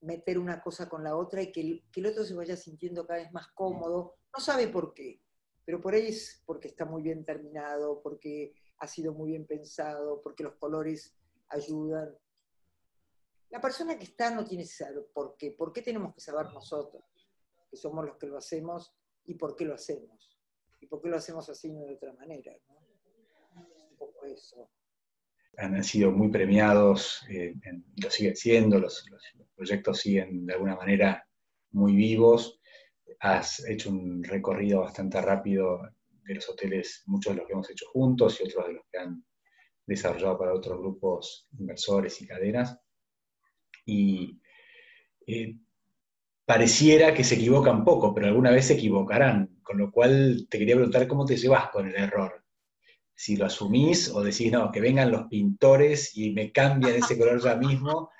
meter 0.00 0.38
una 0.38 0.62
cosa 0.62 0.88
con 0.88 1.04
la 1.04 1.16
otra 1.16 1.42
y 1.42 1.52
que 1.52 1.60
el, 1.60 1.84
que 1.92 2.00
el, 2.00 2.06
otro 2.06 2.24
se 2.24 2.34
vaya 2.34 2.56
sintiendo 2.56 3.06
cada 3.06 3.20
vez 3.20 3.32
más 3.32 3.48
cómodo, 3.48 4.16
no 4.34 4.42
sabe 4.42 4.68
por 4.68 4.94
qué, 4.94 5.21
pero 5.64 5.80
por 5.80 5.94
ahí 5.94 6.08
es 6.08 6.42
porque 6.44 6.68
está 6.68 6.84
muy 6.84 7.02
bien 7.02 7.24
terminado, 7.24 8.02
porque 8.02 8.54
ha 8.78 8.86
sido 8.86 9.12
muy 9.14 9.30
bien 9.30 9.46
pensado, 9.46 10.20
porque 10.22 10.42
los 10.42 10.54
colores 10.54 11.14
ayudan. 11.48 12.16
La 13.50 13.60
persona 13.60 13.98
que 13.98 14.04
está 14.04 14.34
no 14.34 14.44
tiene 14.44 14.64
que 14.64 14.70
saber 14.70 15.06
por 15.12 15.36
qué. 15.36 15.52
¿Por 15.52 15.72
qué 15.72 15.82
tenemos 15.82 16.14
que 16.14 16.20
saber 16.20 16.46
nosotros, 16.52 17.04
que 17.70 17.76
somos 17.76 18.04
los 18.04 18.16
que 18.16 18.26
lo 18.26 18.38
hacemos, 18.38 18.92
y 19.24 19.34
por 19.34 19.54
qué 19.54 19.64
lo 19.64 19.74
hacemos? 19.74 20.38
¿Y 20.80 20.86
por 20.86 21.00
qué 21.00 21.08
lo 21.08 21.16
hacemos 21.16 21.48
así 21.48 21.68
y 21.68 21.72
no 21.72 21.84
de 21.84 21.94
otra 21.94 22.12
manera? 22.14 22.52
un 23.54 23.96
poco 23.96 24.26
eso. 24.26 24.68
Han 25.58 25.84
sido 25.84 26.10
muy 26.10 26.28
premiados, 26.28 27.24
eh, 27.28 27.54
lo 28.02 28.10
siguen 28.10 28.34
siendo, 28.36 28.78
los, 28.78 29.04
proyectos 29.54 30.00
siguen 30.00 30.46
de 30.46 30.54
alguna 30.54 30.74
manera 30.74 31.28
muy 31.70 31.94
vivos. 31.94 32.58
Has 33.22 33.64
hecho 33.68 33.90
un 33.90 34.24
recorrido 34.24 34.80
bastante 34.80 35.20
rápido 35.20 35.80
de 36.24 36.34
los 36.34 36.48
hoteles, 36.48 37.04
muchos 37.06 37.32
de 37.32 37.38
los 37.38 37.46
que 37.46 37.52
hemos 37.52 37.70
hecho 37.70 37.86
juntos 37.92 38.40
y 38.40 38.48
otros 38.48 38.66
de 38.66 38.72
los 38.72 38.84
que 38.90 38.98
han 38.98 39.24
desarrollado 39.86 40.36
para 40.36 40.52
otros 40.52 40.80
grupos 40.80 41.46
inversores 41.56 42.20
y 42.20 42.26
cadenas. 42.26 42.80
Y 43.86 44.40
eh, 45.24 45.56
pareciera 46.44 47.14
que 47.14 47.22
se 47.22 47.36
equivocan 47.36 47.84
poco, 47.84 48.12
pero 48.12 48.26
alguna 48.26 48.50
vez 48.50 48.66
se 48.66 48.74
equivocarán, 48.74 49.60
con 49.62 49.78
lo 49.78 49.92
cual 49.92 50.48
te 50.50 50.58
quería 50.58 50.74
preguntar 50.74 51.06
cómo 51.06 51.24
te 51.24 51.36
llevas 51.36 51.70
con 51.70 51.86
el 51.86 51.94
error. 51.94 52.44
Si 53.14 53.36
lo 53.36 53.46
asumís 53.46 54.08
o 54.08 54.20
decís, 54.20 54.50
no, 54.50 54.72
que 54.72 54.80
vengan 54.80 55.12
los 55.12 55.28
pintores 55.28 56.16
y 56.16 56.32
me 56.32 56.50
cambian 56.50 56.96
ese 56.96 57.16
color 57.16 57.40
ya 57.40 57.54
mismo 57.54 58.10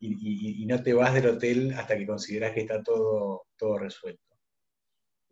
y, 0.00 0.64
no 0.66 0.82
te 0.82 0.94
vas 0.94 1.12
del 1.12 1.26
hotel 1.26 1.74
hasta 1.74 1.96
que 1.98 2.06
consideras 2.06 2.52
que 2.54 2.60
está 2.60 2.82
todo, 2.82 3.46
todo 3.58 3.78
resuelto. 3.78 4.25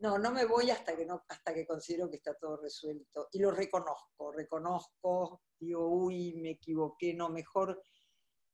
No, 0.05 0.19
no 0.19 0.33
me 0.33 0.45
voy 0.45 0.69
hasta 0.69 0.95
que, 0.95 1.07
no, 1.07 1.25
hasta 1.27 1.55
que 1.55 1.67
considero 1.67 2.11
que 2.11 2.17
está 2.17 2.35
todo 2.35 2.59
resuelto. 2.59 3.29
Y 3.33 3.39
lo 3.39 3.51
reconozco, 3.51 4.33
reconozco, 4.33 5.41
digo, 5.59 5.89
uy, 5.89 6.35
me 6.35 6.51
equivoqué, 6.51 7.15
no, 7.15 7.31
mejor, 7.31 7.83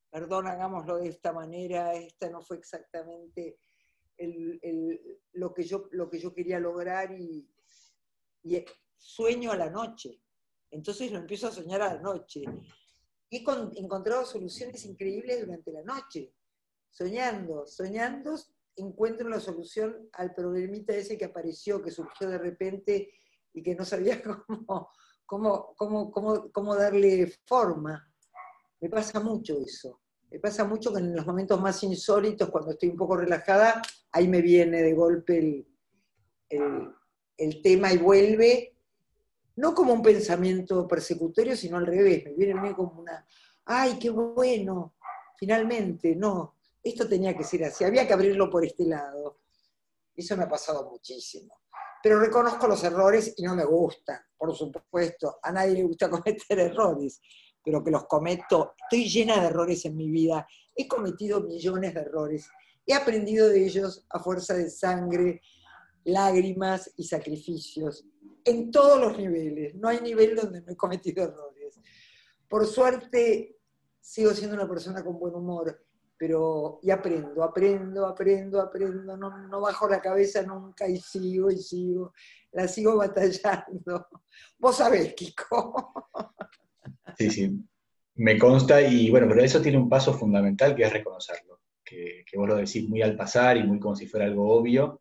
perdón, 0.09 0.47
hagámoslo 0.47 0.99
de 0.99 1.09
esta 1.09 1.33
manera, 1.33 1.93
esta 1.95 2.31
no 2.31 2.41
fue 2.41 2.59
exactamente 2.59 3.59
lo, 5.33 5.53
que 5.53 5.65
yo, 5.65 5.89
lo 5.91 6.09
que 6.09 6.21
yo 6.21 6.33
quería 6.33 6.61
lograr 6.61 7.11
y, 7.19 7.51
sueño 8.97 9.51
a 9.51 9.57
la 9.57 9.71
noche. 9.71 10.23
Entonces 10.71 11.11
lo 11.11 11.19
empiezo 11.19 11.49
a 11.49 11.53
soñar 11.53 11.83
a 11.83 11.95
la 11.95 12.01
noche. 12.01 12.45
He 13.29 13.43
encontrado 13.75 14.25
soluciones 14.25 14.85
increíbles 14.85 15.41
durante 15.41 15.73
la 15.73 15.83
noche, 15.83 16.33
soñando, 16.91 17.67
soñando, 17.67 18.37
encuentro 18.81 19.29
la 19.29 19.41
solución 19.41 20.09
al 20.13 20.35
problemita 20.35 20.95
ese 20.95 21.17
que 21.17 21.27
apareció, 21.27 21.83
que 21.83 21.91
surgió 21.91 22.29
de 22.29 22.39
repente 22.39 23.13
y 23.53 23.63
que 23.63 23.75
no 23.75 23.85
sabía 23.85 24.23
cómo, 25.27 25.75
cómo, 25.77 26.11
cómo, 26.13 26.51
cómo 26.53 26.75
darle 26.75 27.33
forma. 27.47 28.07
Me 28.81 28.89
pasa 28.89 29.21
mucho 29.21 29.59
eso. 29.59 30.01
Me 30.31 30.39
pasa 30.39 30.65
mucho 30.65 30.93
que 30.93 31.01
en 31.01 31.15
los 31.15 31.27
momentos 31.27 31.61
más 31.61 31.83
insólitos, 31.83 32.51
cuando 32.51 32.71
estoy 32.71 32.91
un 32.91 32.97
poco 32.97 33.17
relajada, 33.17 33.83
ahí 34.13 34.29
me 34.29 34.41
viene 34.41 34.81
de 34.83 34.95
golpe 34.95 35.67
el, 36.49 37.63
tema 37.63 37.93
y 37.93 37.99
vuelve, 37.99 38.77
no 39.57 39.75
como 39.75 39.93
un 39.93 40.03
pensamiento 40.03 40.87
persecutorio, 40.87 41.57
sino 41.57 41.79
al 41.79 41.87
revés, 41.87 42.25
me 42.25 42.33
viene 42.35 42.75
como 42.75 43.01
una, 43.01 43.27
ay, 43.65 43.99
qué 43.99 44.11
bueno, 44.11 44.95
finalmente, 45.37 46.15
no, 46.15 46.57
esto 46.83 47.09
tenía 47.09 47.37
que 47.37 47.45
ser 47.45 47.65
así, 47.65 47.85
había 47.85 48.07
que 48.07 48.13
abrirlo 48.13 48.51
por 48.51 48.65
este 48.65 48.85
lado. 48.85 49.41
Eso 50.15 50.37
me 50.37 50.45
ha 50.45 50.49
pasado 50.49 50.91
muchísimo. 50.91 51.61
Pero 52.03 52.19
reconozco 52.19 52.67
los 52.67 52.83
errores 52.85 53.35
y 53.37 53.43
no 53.43 53.55
me 53.55 53.65
gustan, 53.65 54.19
por 54.37 54.55
supuesto. 54.55 55.39
A 55.43 55.53
nadie 55.53 55.75
le 55.75 55.83
gusta 55.85 56.09
cometer 56.11 56.59
errores 56.59 57.21
pero 57.65 57.83
que 57.83 57.91
los 57.91 58.07
cometo. 58.07 58.75
Estoy 58.85 59.09
llena 59.09 59.41
de 59.41 59.49
errores 59.49 59.85
en 59.85 59.97
mi 59.97 60.11
vida. 60.11 60.47
He 60.75 60.89
cometido 60.89 61.41
millones 61.41 61.95
de 61.95 62.01
errores. 62.01 62.49
He 62.87 62.95
aprendido 62.95 63.49
de 63.49 63.65
ellos 63.65 64.07
a 64.11 64.19
fuerza 64.21 64.55
de 64.55 64.71
sangre, 64.71 65.43
lágrimas 66.05 66.93
y 66.97 67.05
sacrificios. 67.05 68.07
En 68.45 68.71
todos 68.71 68.99
los 69.01 69.19
niveles. 69.19 69.75
No 69.75 69.89
hay 69.89 70.01
nivel 70.01 70.35
donde 70.35 70.63
no 70.63 70.73
he 70.73 70.77
cometido 70.77 71.25
errores. 71.25 71.79
Por 72.49 72.67
suerte, 72.67 73.59
sigo 74.01 74.33
siendo 74.33 74.57
una 74.57 74.69
persona 74.69 75.05
con 75.05 75.19
buen 75.19 75.35
humor, 75.35 75.87
pero 76.21 76.81
y 76.83 76.91
aprendo, 76.91 77.43
aprendo, 77.43 78.07
aprendo, 78.07 78.61
aprendo. 78.61 79.17
No, 79.17 79.49
no 79.49 79.61
bajo 79.63 79.89
la 79.89 80.03
cabeza 80.03 80.43
nunca 80.43 80.87
y 80.87 80.99
sigo 80.99 81.51
y 81.51 81.57
sigo. 81.57 82.13
La 82.53 82.69
sigo 82.69 82.95
batallando. 82.99 84.07
Vos 84.59 84.77
sabés, 84.77 85.15
Kiko. 85.15 86.13
Sí, 87.17 87.31
sí, 87.31 87.51
me 88.17 88.39
consta 88.39 88.83
y 88.83 89.11
bueno, 89.11 89.27
pero 89.29 89.43
eso 89.43 89.63
tiene 89.63 89.79
un 89.79 89.89
paso 89.89 90.13
fundamental 90.13 90.77
que 90.77 90.83
es 90.83 90.93
reconocerlo, 90.93 91.63
que, 91.83 92.25
vos 92.35 92.49
lo 92.49 92.57
decís 92.57 92.87
muy 92.87 93.01
al 93.01 93.17
pasar 93.17 93.57
y 93.57 93.65
muy 93.65 93.81
como 93.81 93.97
si 93.97 94.07
fuera 94.07 94.27
algo 94.27 94.55
obvio, 94.55 95.01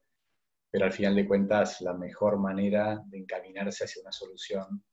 pero 0.72 0.86
al 0.86 0.94
final 0.94 1.16
de 1.16 1.28
cuentas 1.28 1.82
la 1.82 1.94
mejor 1.94 2.40
manera 2.40 3.04
de 3.08 3.18
encaminarse 3.18 3.84
hacia 3.84 4.02
una 4.02 4.14
solución 4.14 4.86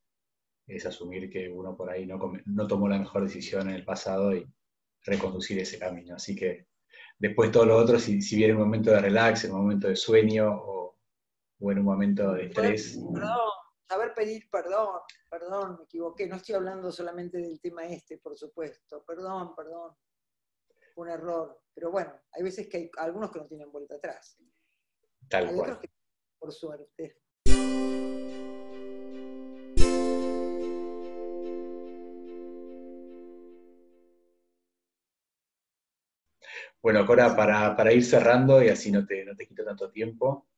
es 0.66 0.86
asumir 0.86 1.30
que 1.30 1.48
uno 1.48 1.76
por 1.76 1.88
ahí 1.88 2.04
no, 2.04 2.18
no 2.46 2.66
tomó 2.66 2.88
la 2.88 2.98
mejor 2.98 3.22
decisión 3.22 3.68
en 3.68 3.76
el 3.76 3.84
pasado 3.84 4.34
y 4.34 4.44
reconducir 5.06 5.58
ese 5.58 5.78
camino. 5.78 6.16
Así 6.16 6.36
que 6.36 6.68
después 7.18 7.50
todo 7.50 7.64
lo 7.64 7.76
otro, 7.76 7.98
si, 7.98 8.20
si 8.20 8.36
viene 8.36 8.54
un 8.54 8.60
momento 8.60 8.90
de 8.90 9.00
relax, 9.00 9.44
en 9.44 9.52
un 9.52 9.62
momento 9.62 9.88
de 9.88 9.96
sueño 9.96 10.50
o, 10.50 10.98
o 11.60 11.72
en 11.72 11.78
un 11.78 11.84
momento 11.84 12.32
de 12.32 12.46
estrés 12.46 12.98
saber 13.88 14.14
pedir 14.14 14.48
perdón, 14.50 15.00
perdón, 15.30 15.76
me 15.78 15.84
equivoqué, 15.84 16.26
no 16.26 16.36
estoy 16.36 16.56
hablando 16.56 16.90
solamente 16.90 17.38
del 17.38 17.60
tema 17.60 17.84
este, 17.84 18.18
por 18.18 18.36
supuesto, 18.36 19.04
perdón, 19.04 19.54
perdón, 19.54 19.96
un 20.96 21.08
error, 21.08 21.62
pero 21.74 21.90
bueno, 21.90 22.12
hay 22.32 22.42
veces 22.42 22.68
que 22.68 22.76
hay 22.76 22.90
algunos 22.98 23.30
que 23.30 23.38
no 23.38 23.46
tienen 23.46 23.70
vuelta 23.70 23.96
atrás. 23.96 24.38
Tal 25.28 25.48
hay 25.48 25.58
otros 25.58 25.78
que, 25.78 25.90
por 26.38 26.52
suerte. 26.52 27.20
Bueno, 36.82 37.04
Cora, 37.06 37.34
para, 37.34 37.92
ir 37.92 38.04
cerrando 38.04 38.62
y 38.62 38.68
así 38.68 38.90
no 38.92 39.04
te, 39.06 39.24
no 39.24 39.34
te 39.34 39.46
quito 39.46 39.64
tanto 39.64 39.90
tiempo, 39.90 40.48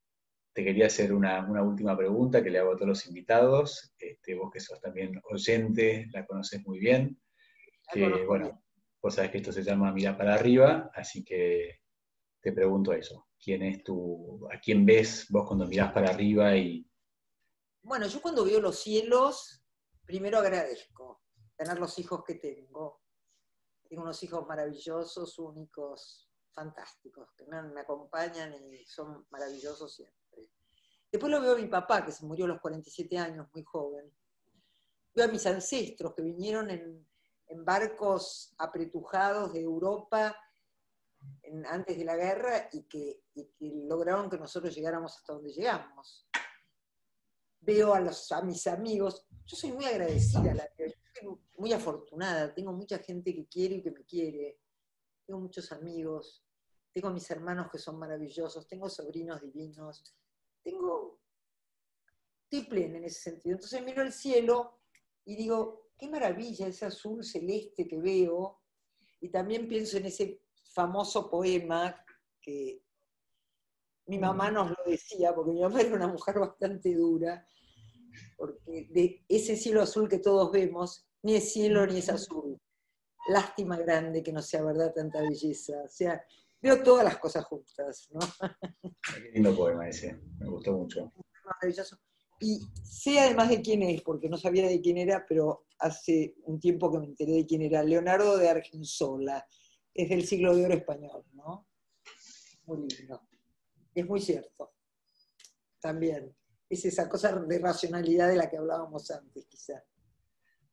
te 0.53 0.65
quería 0.65 0.87
hacer 0.87 1.13
una, 1.13 1.47
última 1.63 1.97
pregunta 1.97 2.43
que 2.43 2.51
le 2.51 2.59
hago 2.59 2.73
a 2.73 2.77
todos 2.77 2.89
los 2.89 3.07
invitados. 3.07 3.95
Este, 3.99 4.35
vos 4.35 4.51
que 4.53 4.61
sos 4.61 4.81
también 4.81 5.21
oyente, 5.31 6.09
la 6.13 6.27
conoces 6.27 6.67
muy 6.67 6.79
bien. 6.79 7.21
Que, 7.93 8.25
bueno, 8.27 8.63
vos 9.01 9.15
sabés 9.15 9.31
que 9.31 9.39
esto 9.39 9.53
se 9.53 9.63
llama 9.63 9.93
Mira 9.93 10.17
para 10.19 10.35
arriba, 10.35 10.91
así 10.95 11.25
que 11.25 11.81
te 12.41 12.53
pregunto 12.53 12.93
eso. 12.93 13.29
¿Quién 13.43 13.63
es 13.63 13.85
tu, 13.85 14.47
a 14.53 14.59
quién 14.59 14.85
ves 14.85 15.27
vos 15.31 15.47
cuando 15.47 15.67
mirás 15.67 15.93
para 15.93 16.11
arriba 16.11 16.57
y... 16.57 16.85
Bueno, 17.83 18.07
yo 18.09 18.21
cuando 18.21 18.45
veo 18.45 18.61
los 18.61 18.81
cielos, 18.81 19.65
primero 20.05 20.39
agradezco 20.39 21.23
tener 21.59 21.79
los 21.79 21.99
hijos 21.99 22.23
que 22.25 22.37
tengo. 22.37 22.98
Tengo 23.89 24.03
unos 24.03 24.23
hijos 24.23 24.47
maravillosos, 24.47 25.39
únicos, 25.39 26.29
fantásticos, 26.53 27.31
que 27.37 27.47
me, 27.47 27.81
acompañan 27.81 28.53
y 28.53 28.85
son 28.85 29.27
maravillosos 29.31 29.95
siempre. 29.95 30.19
Después 31.11 31.33
lo 31.33 31.41
veo 31.41 31.55
a 31.55 31.59
mi 31.59 31.69
papá, 31.69 32.05
que 32.05 32.13
se 32.13 32.27
murió 32.27 32.45
a 32.45 32.49
los 32.49 32.61
47 32.61 33.17
años, 33.17 33.47
muy 33.55 33.63
joven. 33.63 34.13
Veo 35.15 35.25
a 35.25 35.29
mis 35.29 35.47
ancestros 35.47 36.15
que 36.15 36.23
vinieron 36.23 36.71
en, 36.71 37.07
barcos 37.65 38.55
apretujados 38.59 39.55
de 39.55 39.63
Europa 39.63 40.37
antes 41.71 41.97
de 41.97 42.05
la 42.05 42.15
guerra 42.15 42.69
y 42.73 42.83
que, 42.83 43.23
lograron 43.89 44.29
que 44.29 44.37
nosotros 44.37 44.75
llegáramos 44.75 45.17
hasta 45.17 45.33
donde 45.33 45.51
llegamos. 45.53 46.29
Veo 47.61 47.95
a, 47.95 47.99
a 47.99 48.43
mis 48.43 48.67
amigos, 48.67 49.27
yo 49.47 49.57
soy 49.57 49.73
muy 49.73 49.87
agradecida, 49.87 50.53
la, 50.55 50.69
soy 50.77 50.98
muy 51.59 51.73
afortunada, 51.73 52.55
tengo 52.55 52.73
mucha 52.73 52.99
gente 52.99 53.35
que 53.35 53.47
quiere 53.47 53.77
y 53.77 53.83
que 53.83 53.91
me 53.91 54.05
quiere, 54.05 54.61
tengo 55.27 55.41
muchos 55.41 55.71
amigos, 55.73 56.45
tengo 56.93 57.11
mis 57.11 57.31
hermanos 57.31 57.69
que 57.71 57.79
son 57.79 57.99
maravillosos, 57.99 58.67
tengo 58.67 58.89
sobrinos 58.89 59.41
divinos, 59.41 60.03
tengo, 60.63 61.21
estoy 62.45 62.69
plena 62.69 62.99
en 62.99 63.05
ese 63.05 63.21
sentido. 63.21 63.57
Entonces 63.57 63.85
miro 63.85 64.03
el 64.03 64.13
cielo 64.13 64.81
y 65.25 65.37
digo, 65.37 65.91
qué 65.99 66.09
maravilla 66.09 66.69
ese 66.69 66.87
azul 66.87 67.25
celeste 67.25 67.87
que 67.87 67.99
veo. 67.99 68.63
Y 69.21 69.29
también 69.31 69.69
pienso 69.69 69.97
en 69.97 70.07
ese 70.07 70.43
famoso 70.73 71.29
poema 71.29 72.05
que 72.41 72.83
mi 74.07 74.19
mamá 74.19 74.51
nos 74.51 74.71
lo 74.71 74.77
decía, 74.87 75.35
porque 75.35 75.53
mi 75.53 75.61
mamá 75.61 75.81
era 75.81 75.95
una 75.95 76.09
mujer 76.09 76.39
bastante 76.39 76.95
dura, 76.95 77.47
porque 78.37 78.89
de 78.91 79.25
ese 79.29 79.57
cielo 79.57 79.83
azul 79.83 80.09
que 80.09 80.19
todos 80.19 80.51
vemos, 80.51 81.08
ni 81.23 81.37
es 81.37 81.53
cielo 81.53 81.87
ni 81.87 81.99
es 81.99 82.09
azul. 82.09 82.59
Lástima 83.29 83.77
grande 83.77 84.23
que 84.23 84.33
no 84.33 84.43
sea 84.43 84.63
verdad 84.63 84.93
tanta 84.95 85.21
belleza. 85.21 85.83
O 85.85 85.89
sea, 85.89 86.23
veo 86.61 86.83
todas 86.83 87.05
las 87.05 87.19
cosas 87.19 87.45
juntas, 87.45 88.09
¿no? 88.11 88.21
Qué 89.15 89.31
lindo 89.33 89.55
poema 89.55 89.89
ese, 89.89 90.19
me 90.39 90.49
gustó 90.49 90.73
mucho. 90.73 91.13
Maravilloso. 91.45 91.99
y 92.41 92.61
sé 92.83 93.21
además 93.21 93.49
de 93.49 93.63
quién 93.63 93.83
es, 93.83 94.03
porque 94.03 94.29
no 94.29 94.37
sabía 94.37 94.69
de 94.69 94.81
quién 94.81 94.99
era, 94.99 95.25
pero 95.27 95.67
hace 95.79 96.35
un 96.45 96.61
tiempo 96.61 96.91
que 96.91 96.99
me 96.99 97.07
enteré 97.07 97.33
de 97.33 97.47
quién 97.47 97.63
era, 97.63 97.83
Leonardo 97.83 98.37
de 98.37 98.49
Argensola, 98.49 99.47
es 99.95 100.09
del 100.09 100.27
siglo 100.27 100.55
de 100.55 100.65
oro 100.65 100.75
español, 100.75 101.25
¿no? 101.33 101.69
Muy 102.67 102.87
lindo. 102.89 103.29
Es 103.95 104.07
muy 104.07 104.21
cierto. 104.21 104.75
También. 105.81 106.35
Es 106.69 106.85
esa 106.85 107.09
cosa 107.09 107.33
de 107.33 107.59
racionalidad 107.59 108.29
de 108.29 108.37
la 108.37 108.51
que 108.51 108.59
hablábamos 108.59 109.11
antes, 109.11 109.47
quizá. 109.47 109.83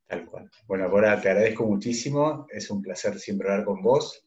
Tal 0.08 0.26
cual. 0.26 0.50
Bueno, 0.68 0.86
ahora 0.86 1.20
te 1.20 1.30
agradezco 1.30 1.66
muchísimo. 1.66 2.46
Es 2.50 2.70
un 2.70 2.82
placer 2.82 3.20
siempre 3.20 3.50
hablar 3.50 3.66
con 3.66 3.82
vos 3.82 4.26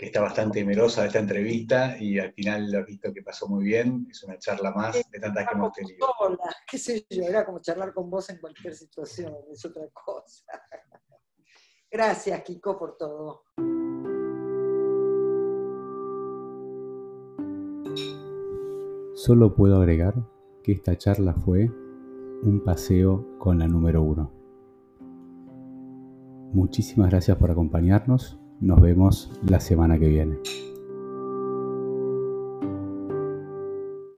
que 0.00 0.06
está 0.06 0.22
bastante 0.22 0.60
temerosa 0.60 1.02
de 1.02 1.08
esta 1.08 1.18
entrevista 1.18 1.94
y 2.00 2.18
al 2.18 2.32
final 2.32 2.72
lo 2.72 2.78
he 2.78 2.84
visto 2.84 3.12
que 3.12 3.22
pasó 3.22 3.46
muy 3.48 3.64
bien. 3.64 4.06
Es 4.10 4.22
una 4.22 4.38
charla 4.38 4.70
más 4.70 4.94
de 5.10 5.20
tantas 5.20 5.46
que 5.46 5.54
hemos 5.54 5.72
tenido. 5.74 6.06
Hola, 6.20 6.56
qué 6.66 6.78
sé 6.78 7.04
yo, 7.10 7.22
era 7.22 7.44
como 7.44 7.60
charlar 7.60 7.92
con 7.92 8.08
vos 8.08 8.30
en 8.30 8.38
cualquier 8.38 8.74
situación, 8.74 9.34
es 9.52 9.62
otra 9.62 9.86
cosa. 9.92 10.44
Gracias, 11.90 12.42
Kiko, 12.44 12.78
por 12.78 12.96
todo. 12.96 13.42
Solo 19.16 19.54
puedo 19.54 19.76
agregar 19.76 20.14
que 20.62 20.72
esta 20.72 20.96
charla 20.96 21.34
fue 21.34 21.66
un 21.66 22.62
paseo 22.64 23.36
con 23.38 23.58
la 23.58 23.68
número 23.68 24.02
uno. 24.02 24.39
Muchísimas 26.52 27.10
gracias 27.10 27.36
por 27.36 27.50
acompañarnos 27.50 28.40
nos 28.60 28.80
vemos 28.80 29.30
la 29.48 29.58
semana 29.58 29.98
que 29.98 30.08
viene. 30.08 30.36